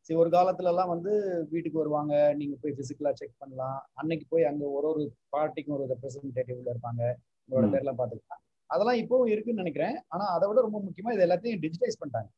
சரி 0.07 0.19
ஒரு 0.23 0.29
காலத்துல 0.35 0.71
எல்லாம் 0.71 0.91
வந்து 0.93 1.11
வீட்டுக்கு 1.53 1.81
வருவாங்க. 1.81 2.13
நீங்க 2.39 2.55
போய் 2.61 2.75
பிசிக்கலா 2.79 3.11
செக் 3.19 3.39
பண்ணலாம். 3.43 3.79
அன்னைக்கு 3.99 4.25
போய் 4.33 4.49
அங்க 4.49 4.63
ஒரு 4.77 4.87
ஒரு 4.91 5.03
பார்ட்டிக்கும் 5.35 5.75
ஒரு 5.77 5.85
ரெப்ரஸன்டேட்டிவ்ல 5.93 6.73
இருப்பாங்க. 6.73 7.01
உங்களோட 7.49 7.67
பேர்லாம் 7.73 7.99
பாத்துக்கலாம் 8.01 8.43
அதெல்லாம் 8.69 8.99
இப்பவும் 9.01 9.31
இருக்குன்னு 9.33 9.61
நினைக்கிறேன். 9.63 9.95
ஆனா 10.13 10.25
அதை 10.35 10.45
விட 10.49 10.61
ரொம்ப 10.67 10.79
முக்கியமா 10.85 11.13
இது 11.15 11.25
எல்லாத்தையும் 11.25 11.61
டிஜிட்டைஸ் 11.65 11.99
பண்ணிட்டாங்க. 11.99 12.29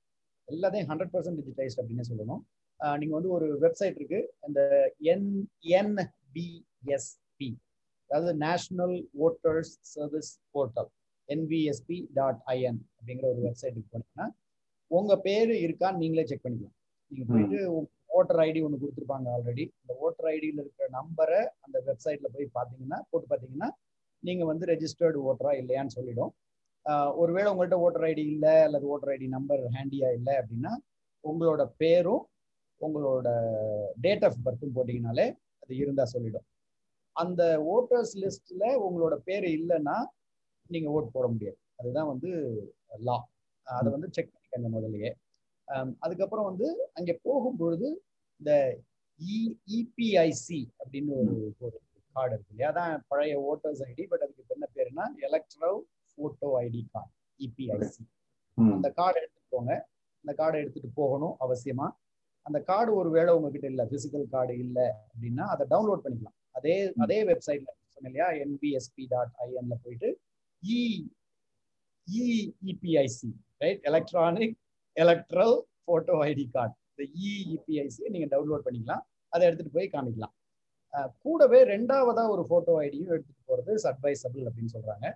எல்லாத்தையும் 0.48 0.90
ஹண்ட்ரட் 0.92 1.14
பர்சன்ட் 1.16 1.40
டிஜிட்டைஸ்ட் 1.42 1.80
அப்படின்னு 1.82 2.06
சொல்லணும். 2.10 2.42
நீங்க 3.00 3.14
வந்து 3.18 3.32
ஒரு 3.38 3.48
வெப்சைட் 3.64 3.98
இருக்கு. 4.00 4.20
அந்த 4.46 4.60
என் 5.14 5.30
என்பிஎஸ்பி 5.80 7.50
அதாவது 8.10 8.34
national 8.46 8.96
voters 9.26 9.74
service 9.94 10.32
portal 10.56 10.90
NVSP 11.30 11.98
dot 12.20 12.40
IN 12.56 12.80
அப்படிங்கிற 12.98 13.26
ஒரு 13.34 13.42
வெப்சைட்டுக்கு 13.48 13.90
போனீங்கன்னா 13.94 14.28
உங்க 14.92 15.14
பேரு 15.28 15.56
இருக்கான்னு 15.66 16.02
நீங்களே 16.04 16.26
செக் 16.30 16.46
பண்ணிக்கலாம். 16.46 16.76
நீங்க 17.12 17.26
போயிட்டு 17.32 17.60
ஓட்டர் 18.18 18.42
ஐடி 18.46 18.60
ஒன்று 18.66 18.82
கொடுத்துருப்பாங்க 18.82 19.28
ஆல்ரெடி 19.36 19.64
இந்த 19.82 19.94
ஓட்டர் 20.06 20.28
ஐடியில் 20.34 20.62
இருக்கிற 20.64 20.88
நம்பரை 21.00 21.40
அந்த 21.66 21.78
வெப்சைட்ல 21.88 22.28
போய் 22.36 22.48
பார்த்தீங்கன்னா 22.58 23.00
போட்டு 23.10 23.28
பார்த்தீங்கன்னா 23.32 23.70
நீங்க 24.24 24.44
வந்து 24.52 24.66
ரெஜிஸ்டர்டு 24.74 25.20
ஓட்டரா 25.30 25.52
இல்லையான்னு 25.62 25.96
சொல்லிடும். 25.98 26.32
ஒருவேளை 27.22 27.48
உங்கள்கிட்ட 27.52 27.78
ஓட்டர் 27.86 28.06
ஐடி 28.10 28.24
இல்லை 28.34 28.54
அல்லது 28.68 28.86
ஓட்டர் 28.94 29.12
ஐடி 29.14 29.28
நம்பர் 29.38 29.64
ஹேண்டியா 29.76 30.10
இல்லை 30.18 30.34
அப்படின்னா 30.42 30.74
உங்களோட 31.24 31.62
பேரும் 31.82 32.24
உங்களோட 32.82 33.28
டேட் 34.06 34.26
ஆஃப் 34.28 34.38
பர்த்தும் 34.46 34.76
போட்டிங்கனாலே 34.76 35.26
அது 35.64 35.74
இருந்தா 35.84 36.04
சொல்லிடும். 36.14 36.46
அந்த 37.16 37.44
ஓட்டர்ஸ் 37.76 38.14
லிஸ்ட்ல 38.24 38.66
உங்களோட 38.88 39.16
பேர் 39.28 39.48
இல்லைன்னா 39.58 39.98
நீங்க 40.70 40.88
ஓட் 40.98 41.16
போட 41.16 41.26
முடியாது. 41.34 41.58
அதுதான் 41.80 42.10
வந்து 42.12 42.30
லா 43.08 43.18
அதை 43.68 43.90
வந்து 43.96 44.10
செக் 44.16 44.32
பண்ணிக்கங்க 44.34 44.70
முதல்லயே. 44.76 45.12
அதுக்கப்புறம் 46.04 46.48
வந்து 46.50 46.68
அங்கே 46.98 47.14
போகும் 47.26 47.60
பொழுது 47.62 47.88
இந்த 48.40 48.52
இபிஐசி 49.76 50.60
அப்படின்னு 50.82 51.12
ஒரு 51.22 51.34
ஒரு 51.66 51.76
கார்டு 52.16 52.34
இருக்கு 52.36 52.54
இல்லையா? 52.54 52.70
அதான் 52.74 52.94
பழைய 53.12 53.34
ஓட்டர்ஸ் 53.50 53.82
ஐடி 53.90 54.04
பட் 54.12 54.24
அதுக்கு 54.26 54.56
என்ன 54.56 54.68
பேருனா 54.76 55.06
electoral 55.28 55.80
photo 56.18 56.50
ID 56.64 56.82
card 56.94 57.12
EPIC 57.40 58.04
அந்த 58.58 58.88
கார்டு 59.00 59.18
எடுத்துட்டு 59.22 59.54
போங்க. 59.56 59.74
அந்த 60.26 60.32
கார்டை 60.40 60.58
எடுத்துட்டு 60.64 60.90
போகணும் 61.00 61.36
அவசியமா. 61.46 61.88
அந்த 62.46 62.60
கார்டு 62.70 62.92
ஒரு 63.02 63.10
வேளை 63.18 63.32
உங்ககிட்ட 63.38 63.68
இல்லை 63.74 63.86
பிசிக்கல் 63.94 64.26
கார்டு 64.34 64.54
இல்லை 64.66 64.88
அப்படின்னா 65.06 65.46
அதை 65.54 65.64
டவுன்லோட் 65.74 66.04
பண்ணிக்கலாம். 66.06 66.38
அதே 66.58 66.76
அதே 67.04 67.20
வெப்சைட்ல 67.30 67.70
சொன்னேன் 67.94 68.10
இல்லையா? 68.12 68.28
என்பிஎஸ்பி 68.44 69.04
டாட் 69.14 69.34
ஐஎன்ல 69.46 69.76
போயிட்டு 69.84 70.10
E 70.64 70.82
EEPIC 72.08 73.30
right 73.64 73.84
electronic 73.90 74.56
electoral 74.96 75.56
photo 75.88 76.16
ID 76.30 76.46
card 76.56 76.76
இந்த 76.92 77.04
இஇபிஐசியை 77.28 78.10
நீங்க 78.14 78.28
டவுன்லோட் 78.36 78.66
பண்ணிக்கலாம். 78.68 79.04
அதை 79.34 79.44
எடுத்துட்டு 79.48 79.76
போய் 79.78 79.94
காமிக்கலாம். 79.96 80.34
கூடவே 81.24 81.60
ரெண்டாவதா 81.74 82.24
ஒரு 82.34 82.44
போட்டோ 82.52 82.74
ஐடியும் 82.86 83.12
எடுத்துட்டு 83.16 83.44
போறது 83.50 83.74
அட்வைசபிள் 83.92 84.48
அப்படின்னு 84.50 84.76
சொல்றாங்க. 84.76 85.08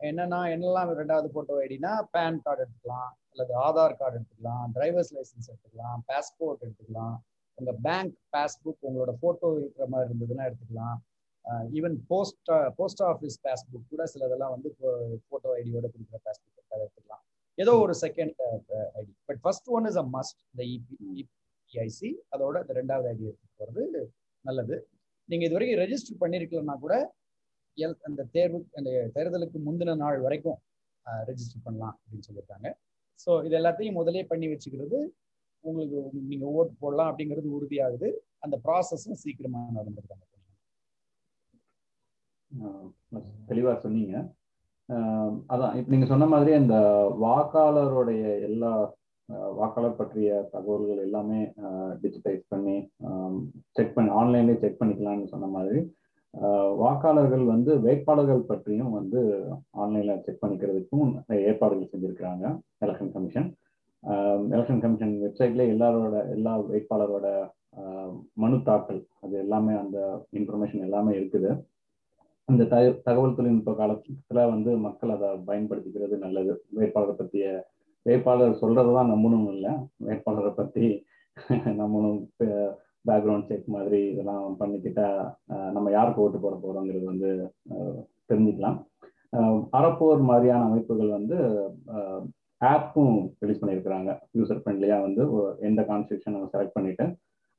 என்னன்னா 0.00 0.38
என்னெல்லாம் 0.54 0.90
ரெண்டாவது 1.00 1.28
போட்டோ 1.34 1.54
ஐடினா 1.64 1.92
பேன் 2.14 2.40
கார்டு 2.44 2.62
எடுத்துக்கலாம் 2.64 3.10
அல்லது 3.32 3.52
ஆதார் 3.66 3.98
கார்டு 4.00 4.16
எடுத்துக்கலாம் 4.18 4.64
டிரைவர்ஸ் 4.76 5.12
லைசன்ஸ் 5.16 5.50
எடுத்துக்கலாம் 5.50 5.98
பாஸ்போர்ட் 6.10 6.64
எடுத்துக்கலாம் 6.66 7.16
உங்க 7.58 7.72
பேங்க் 7.86 8.14
பாஸ்புக் 8.34 8.86
உங்களோட 8.88 9.12
போட்டோ 9.24 9.48
இருக்கிற 9.60 9.86
மாதிரி 9.92 10.08
இருந்ததுன்னா 10.10 10.46
எடுத்துக்கலாம். 10.48 10.98
Even 11.78 11.96
post 12.10 12.50
post 12.78 13.02
office 13.10 13.36
passbook 13.46 13.90
கூட 13.92 14.04
சிலதெல்லாம் 14.12 14.54
வந்து 14.56 14.70
போட்டோ 15.30 15.50
ஐடியோட 15.60 15.86
கொடுக்குற 15.92 16.20
பாஸ்புக் 16.26 16.72
அதை 16.72 16.80
எடுத்துக்கலாம். 16.84 17.22
ஏதோ 17.58 17.72
ஒரு 17.84 17.94
second 18.04 18.40
but 19.40 19.46
first 19.46 19.68
one 19.76 19.86
is 19.90 19.98
a 20.02 20.04
must 20.16 20.40
இந்த 20.52 20.62
இபிஐசி 21.22 22.10
அதோட 22.34 22.54
இந்த 22.64 22.72
ரெண்டாவது 22.80 23.08
ஐடி 23.12 23.24
எடுத்துட்டு 23.30 23.56
போகிறது 23.60 23.82
நல்லது. 24.44 24.76
நீங்கள் 25.28 25.46
இது 25.48 25.56
வரைக்கும் 25.56 25.80
ரெஜிஸ்டர் 25.84 26.20
பண்ணியிருக்கலன்னா 26.22 26.74
கூட 26.84 26.94
எல் 27.78 27.96
அந்த 28.08 28.22
தேர்வு 28.36 28.58
அந்த 28.78 28.90
தேர்தலுக்கு 29.16 29.58
முந்தின 29.66 29.96
நாள் 30.02 30.18
வரைக்கும் 30.26 30.58
ரெஜிஸ்டர் 31.28 31.64
பண்ணலாம் 31.66 31.94
அப்படின்னு 32.00 32.26
சொல்லியிருக்காங்க 32.28 32.68
ஸோ 33.24 33.30
இது 33.46 33.54
எல்லாத்தையும் 33.60 33.98
முதலே 34.00 34.22
பண்ணி 34.32 34.46
வச்சுக்கிறது 34.52 34.98
உங்களுக்கு 35.64 35.98
நீங்கள் 36.30 36.52
ஓட்டு 36.58 36.74
போடலாம் 36.82 37.08
அப்படிங்கிறது 37.10 37.48
உறுதியாகுது. 37.56 38.08
அந்த 38.44 38.56
ப்ராசஸும் 38.66 39.20
சீக்கிரமா 39.22 39.62
நடந்துருக்காங்க. 39.78 40.24
தெளிவாக 43.50 43.76
சொன்னீங்க. 43.84 44.14
அதான் 45.52 45.74
இப்போ 45.78 45.90
நீங்கள் 45.94 46.12
சொன்ன 46.12 46.28
மாதிரி 46.34 46.52
அந்த 46.60 46.76
வாக்காளருடைய 47.24 48.22
எல்லா 48.48 48.72
வாக்காளர் 49.60 49.98
பற்றிய 50.00 50.28
தகவல்கள் 50.52 51.00
எல்லாமே 51.06 51.40
டிஜிட்டைஸ் 52.02 52.44
பண்ணி 52.52 52.76
செக் 53.78 53.96
பண்ணி 53.96 54.12
ஆன்லைன்லேயே 54.20 54.60
செக் 54.62 54.80
பண்ணிக்கலாம்னு 54.80 55.32
சொன்ன 55.34 55.50
மாதிரி 55.56 55.80
வாக்காளர்கள் 56.82 57.44
வந்து 57.52 57.72
வேட்பாளர்கள் 57.84 58.48
பற்றியும் 58.50 58.92
வந்து 58.98 59.20
ஆன்லைனில் 59.82 60.20
செக் 60.26 60.42
பண்ணிக்கிறதுக்கும் 60.42 61.08
ஏற்பாடுகள் 61.50 61.90
செஞ்சுருக்கிறாங்க 61.92 62.44
எலெக்ஷன் 62.84 63.12
கமிஷன் 63.14 63.48
எலெக்ஷன் 64.54 64.82
கமிஷன் 64.84 65.14
வெப்சைட்ல 65.24 65.64
எல்லாரோட 65.72 66.14
எல்லா 66.36 66.52
வேட்பாளரோட 66.70 67.26
மனு 68.42 68.56
தாக்கல் 68.68 69.00
அது 69.24 69.34
எல்லாமே 69.44 69.74
அந்த 69.80 69.98
இன்ஃபர்மேஷன் 70.38 70.86
எல்லாமே 70.86 71.12
இருக்குது. 71.18 71.50
அந்த 72.48 72.62
த 72.70 72.76
தகவல் 73.08 73.36
தொழில்நுட்ப 73.36 73.72
காலத்துல 73.80 74.44
வந்து 74.54 74.70
மக்கள் 74.86 75.12
அதை 75.16 75.28
பயன்படுத்திக்கிறது 75.50 76.16
நல்லது. 76.24 76.54
வேட்பாளரை 76.78 77.14
பற்றிய 77.20 77.44
வேட்பாளர் 78.06 78.60
சொல்றதுதான் 78.62 79.12
நம்பணும் 79.12 79.48
இல்லை. 79.54 79.72
வேட்பாளரை 80.06 80.52
பற்றி 80.60 80.86
நம்மளும் 81.80 82.20
பேக்ரவுண்ட் 83.08 83.48
செக் 83.50 83.68
மாதிரி 83.74 84.00
இதெல்லாம் 84.12 84.46
பண்ணிக்கிட்டா 84.60 85.06
நம்ம 85.76 85.90
யாருக்கு 85.96 86.22
ஓட்டு 86.24 86.38
போட 86.42 86.54
போறோங்கிறது 86.64 87.06
வந்து 87.12 87.30
தெரிஞ்சுக்கலாம். 88.30 88.78
அறப்போர் 89.78 90.22
மாதிரியான 90.30 90.66
அமைப்புகள் 90.68 91.10
வந்து 91.18 91.38
ஆப்பும் 92.60 93.16
ரிலீஸ் 93.42 93.60
பண்ணியிருக்கிறாங்க. 93.60 94.10
யூசர் 94.38 94.60
ஃப்ரெண்ட்லியாக 94.62 95.04
வந்து 95.06 95.22
எந்த 95.68 95.80
கான்ஸ்டியூஷன் 95.90 96.34
நம்ம 96.36 96.50
செலக்ட் 96.54 96.76
பண்ணிட்டு 96.76 97.04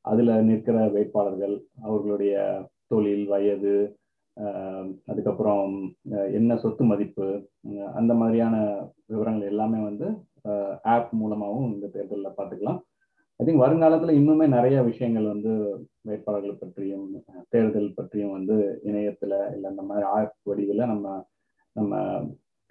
அதில் 0.06 0.34
நிற்கிற 0.50 0.78
வேட்பாளர்கள் 0.96 1.56
அவர்களுடைய 1.86 2.36
தொழில் 2.92 3.26
வயது 3.34 3.74
அதுக்கப்புறம் 5.12 5.74
என்ன 6.39 6.58
சொத்து 6.58 6.84
மதிப்பு 6.84 7.26
அந்த 8.00 8.12
மாதிரியான 8.13 8.56
விவரங்கள் 9.12 9.52
எல்லாமே 9.54 9.80
வந்து 9.89 10.08
ஆப் 10.94 11.12
மூலமாகவும் 11.20 11.72
இந்த 11.74 11.88
தேர்தலில் 11.96 12.38
பார்த்துக்கலாம். 12.38 12.80
ஐ 13.39 13.46
திங்க் 13.46 13.63
வருங்காலத்தில் 13.63 14.17
இன்னுமே 14.20 14.46
நிறைய 14.56 14.78
விஷயங்கள் 14.89 15.32
வந்து 15.34 15.52
வேட்பாளர்கள் 16.08 16.62
பற்றியும் 16.62 17.06
தேர்தல் 17.54 17.96
பற்றியும் 17.96 18.36
வந்து 18.38 18.56
இணையத்தில் 18.89 19.38
இல்லை 19.56 19.67
இந்த 19.74 19.84
மாதிரி 19.89 20.06
ஆப் 20.17 20.36
வடிவில் 20.50 20.89
நம்ம 20.94 21.08
நம்ம 21.76 22.00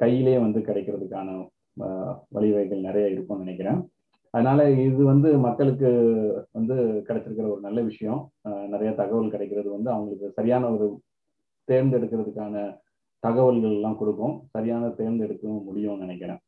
கையிலே 0.00 0.36
வந்து 0.38 0.60
கிடைக்கிறதுக்கான 0.68 1.28
வழிவகைகள் 2.34 2.86
நிறைய 2.88 3.06
இருக்கும்னு 3.14 3.44
நினைக்கிறேன். 3.44 3.80
அதனால 4.34 4.60
இது 4.86 5.02
வந்து 5.12 5.28
மக்களுக்கு 5.44 5.90
வந்து 6.56 6.74
கிடைச்சிருக்கிற 7.06 7.46
ஒரு 7.54 7.62
நல்ல 7.66 7.80
விஷயம். 7.90 8.20
நிறைய 8.74 8.90
தகவல் 9.00 9.32
கிடைக்கிறது 9.34 9.68
வந்து 9.76 9.90
அவங்களுக்கு 9.94 10.28
சரியான 10.38 10.64
ஒரு 10.74 10.88
தேர்ந்தெடுக்கிறதுக்கான 11.70 12.54
தகவல்கள் 13.22 13.74
எல்லாம் 13.78 13.98
கொடுக்கும். 14.00 14.36
சரியான 14.54 14.84
தேர்ந்தெடுக்கவும் 15.00 15.66
முடியும்னு 15.68 16.04
நினைக்கிறேன். 16.04 16.40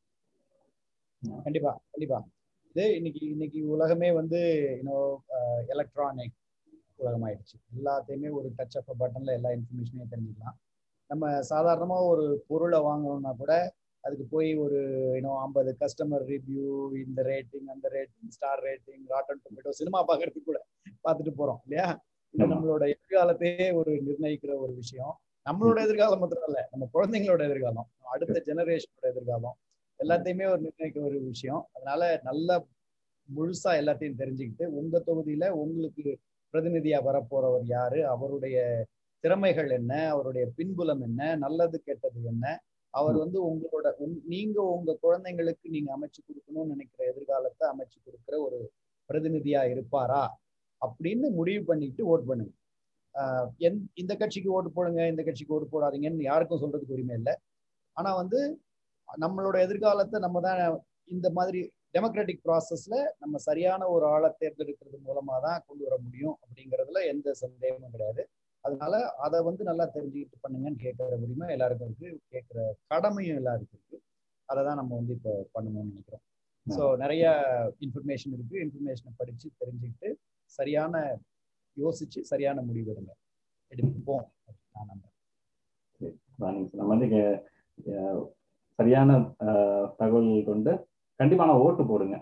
கண்டிப்பா 1.47 1.73
கண்டிப்பா. 1.93 2.19
இது 2.71 2.85
இன்னைக்கு 2.99 3.23
இன்னைக்கு 3.35 3.61
உலகமே 3.75 4.09
வந்து 4.21 4.39
இன்னும் 4.81 5.11
எலக்ட்ரானிக் 5.75 6.37
உலகமாயிடுச்சு. 7.03 7.57
எல்லாத்தையுமே 7.77 8.29
ஒரு 8.39 8.49
டச் 8.59 8.77
அப் 8.81 8.91
பட்டன்ல 9.03 9.37
எல்லா 9.39 9.51
இன்ஃபர்மேஷனையும் 9.57 10.13
தெரிஞ்சுக்கலாம். 10.15 10.57
நம்ம 11.11 11.31
சாதாரணமா 11.53 11.97
ஒரு 12.11 12.25
பொருளை 12.49 12.79
வாங்கணும்னா 12.89 13.33
கூட 13.41 13.53
அதுக்கு 14.05 14.25
போய் 14.35 14.51
ஒரு 14.57 14.79
இன்னும் 15.19 15.41
ஐம்பது 15.45 15.71
கஸ்டமர் 15.81 16.25
ரிவ்யூ 16.31 16.69
இந்த 17.03 17.21
ரேட்டிங் 17.31 17.69
அந்த 17.75 17.87
rating 17.97 18.33
star 18.37 18.63
rating 18.69 19.05
rotten 19.13 19.43
tomato 19.45 19.73
cinema 19.81 20.01
பார்க்கறதுக்கு 20.09 20.49
கூட 20.51 20.61
பார்த்துட்டு 21.05 21.33
போறோம் 21.41 21.61
இல்லையா? 21.67 21.87
இது 22.35 22.47
நம்மளோட 22.53 22.83
எதிர்காலத்தையே 22.95 23.67
ஒரு 23.75 23.93
நிர்ணயிக்கிற 24.07 24.53
ஒரு 24.59 24.73
விஷயம். 24.75 25.15
நம்மளோட 25.47 25.79
எதிர்காலம் 25.83 26.21
மாத்திரம் 26.21 26.47
இல்ல 26.49 26.61
நம்ம 26.71 26.85
குழந்தைங்களோட 26.95 27.43
எதிர்காலம் 27.49 27.89
அடுத்த 28.07 28.43
ஜெனரேஷனோட 28.47 29.07
எதிர்காலம் 29.11 29.57
எல்லாத்தையுமே 30.01 30.47
ஒரு 30.53 30.61
நிர்ணயிக்கிற 30.63 31.03
ஒரு 31.05 31.19
விஷயம். 31.31 31.63
அதனால 31.73 32.03
நல்ல 32.23 32.49
முழுசா 33.29 33.71
எல்லாத்தையும் 33.81 34.21
தெரிஞ்சுக்கிட்டு 34.21 34.65
உங்க 34.73 35.03
தொகுதியில 35.07 35.45
உங்களுக்கு 35.55 36.05
பிரதிநிதியா 36.55 36.99
வரப்போறவர் 37.05 37.67
யாரு 37.69 38.01
அவருடைய 38.07 38.57
திறமைகள் 39.25 39.71
என்ன 39.71 39.93
அவருடைய 40.09 40.45
பின்புலம் 40.57 41.03
என்ன 41.03 41.37
நல்லது 41.37 41.79
கெட்டது 41.83 42.21
என்ன 42.25 42.45
அவர் 42.95 43.17
வந்து 43.17 43.39
உங்களோட 43.51 43.87
நீங்க 44.25 44.59
உங்க 44.73 44.97
குழந்தைங்களுக்கு 45.03 45.67
நீங்க 45.69 45.91
அமைச்சு 45.97 46.21
கொடுக்கணும்னு 46.21 46.73
நினைக்கிற 46.73 47.03
எதிர்காலத்தை 47.13 47.65
அமைச்சு 47.73 47.99
கொடுக்கிற 48.05 48.35
ஒரு 48.47 48.59
பிரதிநிதியா 49.11 49.63
இருப்பாரா? 49.73 50.23
அப்படின்னு 50.87 51.27
முடிவு 51.39 51.63
பண்ணிட்டு 51.71 52.03
ஓட் 52.13 52.29
பண்ணுங்க. 52.31 52.53
எந் 53.67 53.79
இந்த 54.03 54.13
கட்சிக்கு 54.21 54.51
ஓட்டு 54.57 54.71
போடுங்க 54.77 55.01
இந்த 55.13 55.23
கட்சிக்கு 55.29 55.55
ஓட்டு 55.57 55.73
போடாதீங்கன்னு 55.75 56.29
யாருக்கும் 56.31 56.63
சொல்றதுக்கு 56.63 56.97
உரிமை 56.97 57.17
இல்லை. 57.21 57.35
ஆனா 57.97 58.11
வந்து 58.23 58.41
நம்மளோட 59.25 59.57
எதிர்காலத்தை 59.67 60.19
நம்ம 60.27 60.41
தான் 60.47 60.61
இந்த 61.15 61.29
மாதிரி 61.39 61.61
டெமோக்ராட்டிக் 61.95 62.45
ப்ராசஸ்ல 62.47 62.95
நம்ம 63.23 63.39
சரியான 63.49 63.89
ஒரு 63.95 64.05
ஆளை 64.13 64.29
தேர்ந்தெடுக்கிறது 64.41 64.99
மூலமா 65.09 65.35
தான் 65.47 65.65
கொண்டு 65.67 65.83
வர 65.87 65.97
முடியும் 66.05 66.37
அப்படிங்கிறதுல 66.43 67.01
எந்த 67.13 67.35
சந்தேகமும் 67.43 67.95
கிடையாது. 67.95 68.23
அதனால 68.65 68.95
அதை 69.27 69.39
வந்து 69.49 69.63
நல்லா 69.71 69.85
தெரிஞ்சுக்கிட்டு 69.97 70.43
பண்ணுங்கன்னு 70.45 70.83
கேட்கிற 70.85 71.17
உரிமை 71.25 71.47
எல்லாருக்கும் 71.57 71.89
இருக்கு. 71.91 72.11
கேட்கிற 72.35 72.59
கடமையும் 72.93 73.39
எல்லாருக்கும் 73.41 73.79
இருக்கு. 73.81 73.99
அதை 74.49 74.61
தான் 74.69 74.79
நம்ம 74.81 74.93
வந்து 75.01 75.15
இப்போ 75.19 75.33
பண்ணணும்னு 75.55 75.93
நினைக்கிறோம். 75.93 76.25
ஸோ 76.67 76.85
நிறைய 77.03 77.25
இன்ஃபர்மேஷன் 77.87 78.35
இருக்கு. 78.37 78.57
இன்ஃபர்மேஷனை 78.65 79.13
படிச்சு 79.21 79.47
தெரிஞ்சுக்கிட்டு 79.63 80.11
சரியான 80.59 80.95
யோசிச்சு 81.77 82.21
சரியான 82.31 82.63
முடிவு 82.69 82.89
எடுங்க. 82.93 83.13
எடுப்போம் 83.73 84.25
நான் 84.75 84.89
நம்புறேன். 84.91 86.59
நம்ம 86.79 86.91
வந்து 86.95 87.09
சரியான 88.79 89.11
தகவல்கள் 90.01 90.49
கொண்டு 90.51 90.73
கண்டிப்பா 91.21 91.45
நான் 91.49 91.63
ஓட்டு 91.65 91.83
போடுங்க. 91.91 92.17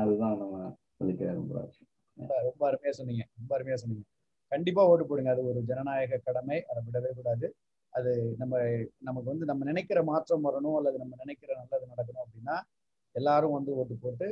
அதுதான் 0.00 0.36
நம்ம 0.42 0.56
சொல்லிக்க 0.98 1.32
ரொம்ப 2.48 2.62
அருமையா 2.68 2.94
சொன்னீங்க. 2.98 3.24
ரொம்ப 3.38 3.50
அருமையா 3.56 3.78
சொன்னீங்க. 3.82 4.04
கண்டிப்பா 4.52 4.82
ஓட்டு 4.90 5.04
போடுங்க. 5.06 5.30
அது 5.34 5.42
ஒரு 5.50 5.60
ஜனநாயக 5.70 6.20
கடமை. 6.26 6.58
அதை 6.70 6.80
விடவே 6.86 7.10
கூடாது. 7.18 7.46
அது 7.92 8.12
நம்ம 8.40 8.54
நமக்கு 9.08 9.28
வந்து 9.32 9.44
நம்ம 9.50 9.64
நினைக்கிற 9.70 9.98
மாற்றம் 10.10 10.46
வரணும் 10.46 10.76
அல்லது 10.78 10.96
நம்ம 11.02 11.14
நினைக்கிற 11.22 11.50
நல்லது 11.60 11.86
நடக்கணும் 11.92 12.24
அப்படின்னா 12.24 12.56
எல்லாரும் 13.16 13.56
வந்து 13.58 13.70
ஓட்டு 13.80 13.94
போட்டு 14.02 14.28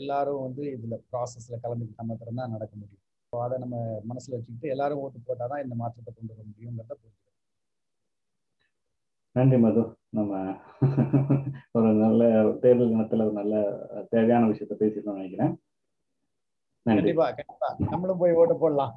எல்லாரும் 0.00 0.42
வந்து 0.46 0.64
இதுல 0.74 0.96
ப்ராசஸ்ல 1.12 1.58
கலந்துக்கிட்ட 1.64 2.04
மாத்திரம் 2.08 2.40
தான் 2.40 2.54
நடக்க 2.56 2.72
முடியும். 2.80 3.04
அதை 3.32 3.56
நம்ம 3.62 3.76
மனசுல 4.10 4.36
வச்சுக்கிட்டு 4.36 4.72
எல்லாரும் 4.74 5.00
ஓட்டு 5.04 5.18
போட்டாதான் 5.28 5.62
இந்த 5.64 5.74
மாற்றத்தை 5.80 6.12
கொண்டு 6.14 6.34
வர 6.34 6.44
முடியுங்கிறத 6.50 6.94
புரிஞ்சுக்கணும். 7.00 7.36
நன்றி 9.36 9.58
மது. 9.64 9.82
நம்ம 10.18 10.32
ஒரு 11.76 11.88
நல்ல 12.04 12.22
தேர்தல் 12.62 12.92
தினத்துல 12.92 13.26
ஒரு 13.28 13.36
நல்ல 13.40 13.54
தேவையான 14.14 14.48
விஷயத்த 14.52 14.76
பேசிட்டோம் 14.82 15.18
நினைக்கிறேன். 15.20 15.52
கண்டிப்பா 16.86 17.26
கண்டிப்பா. 17.38 17.68
நம்மளும் 17.90 18.20
போய் 18.22 18.38
ஓட்டு 18.40 18.56
போடலாம். 18.62 18.94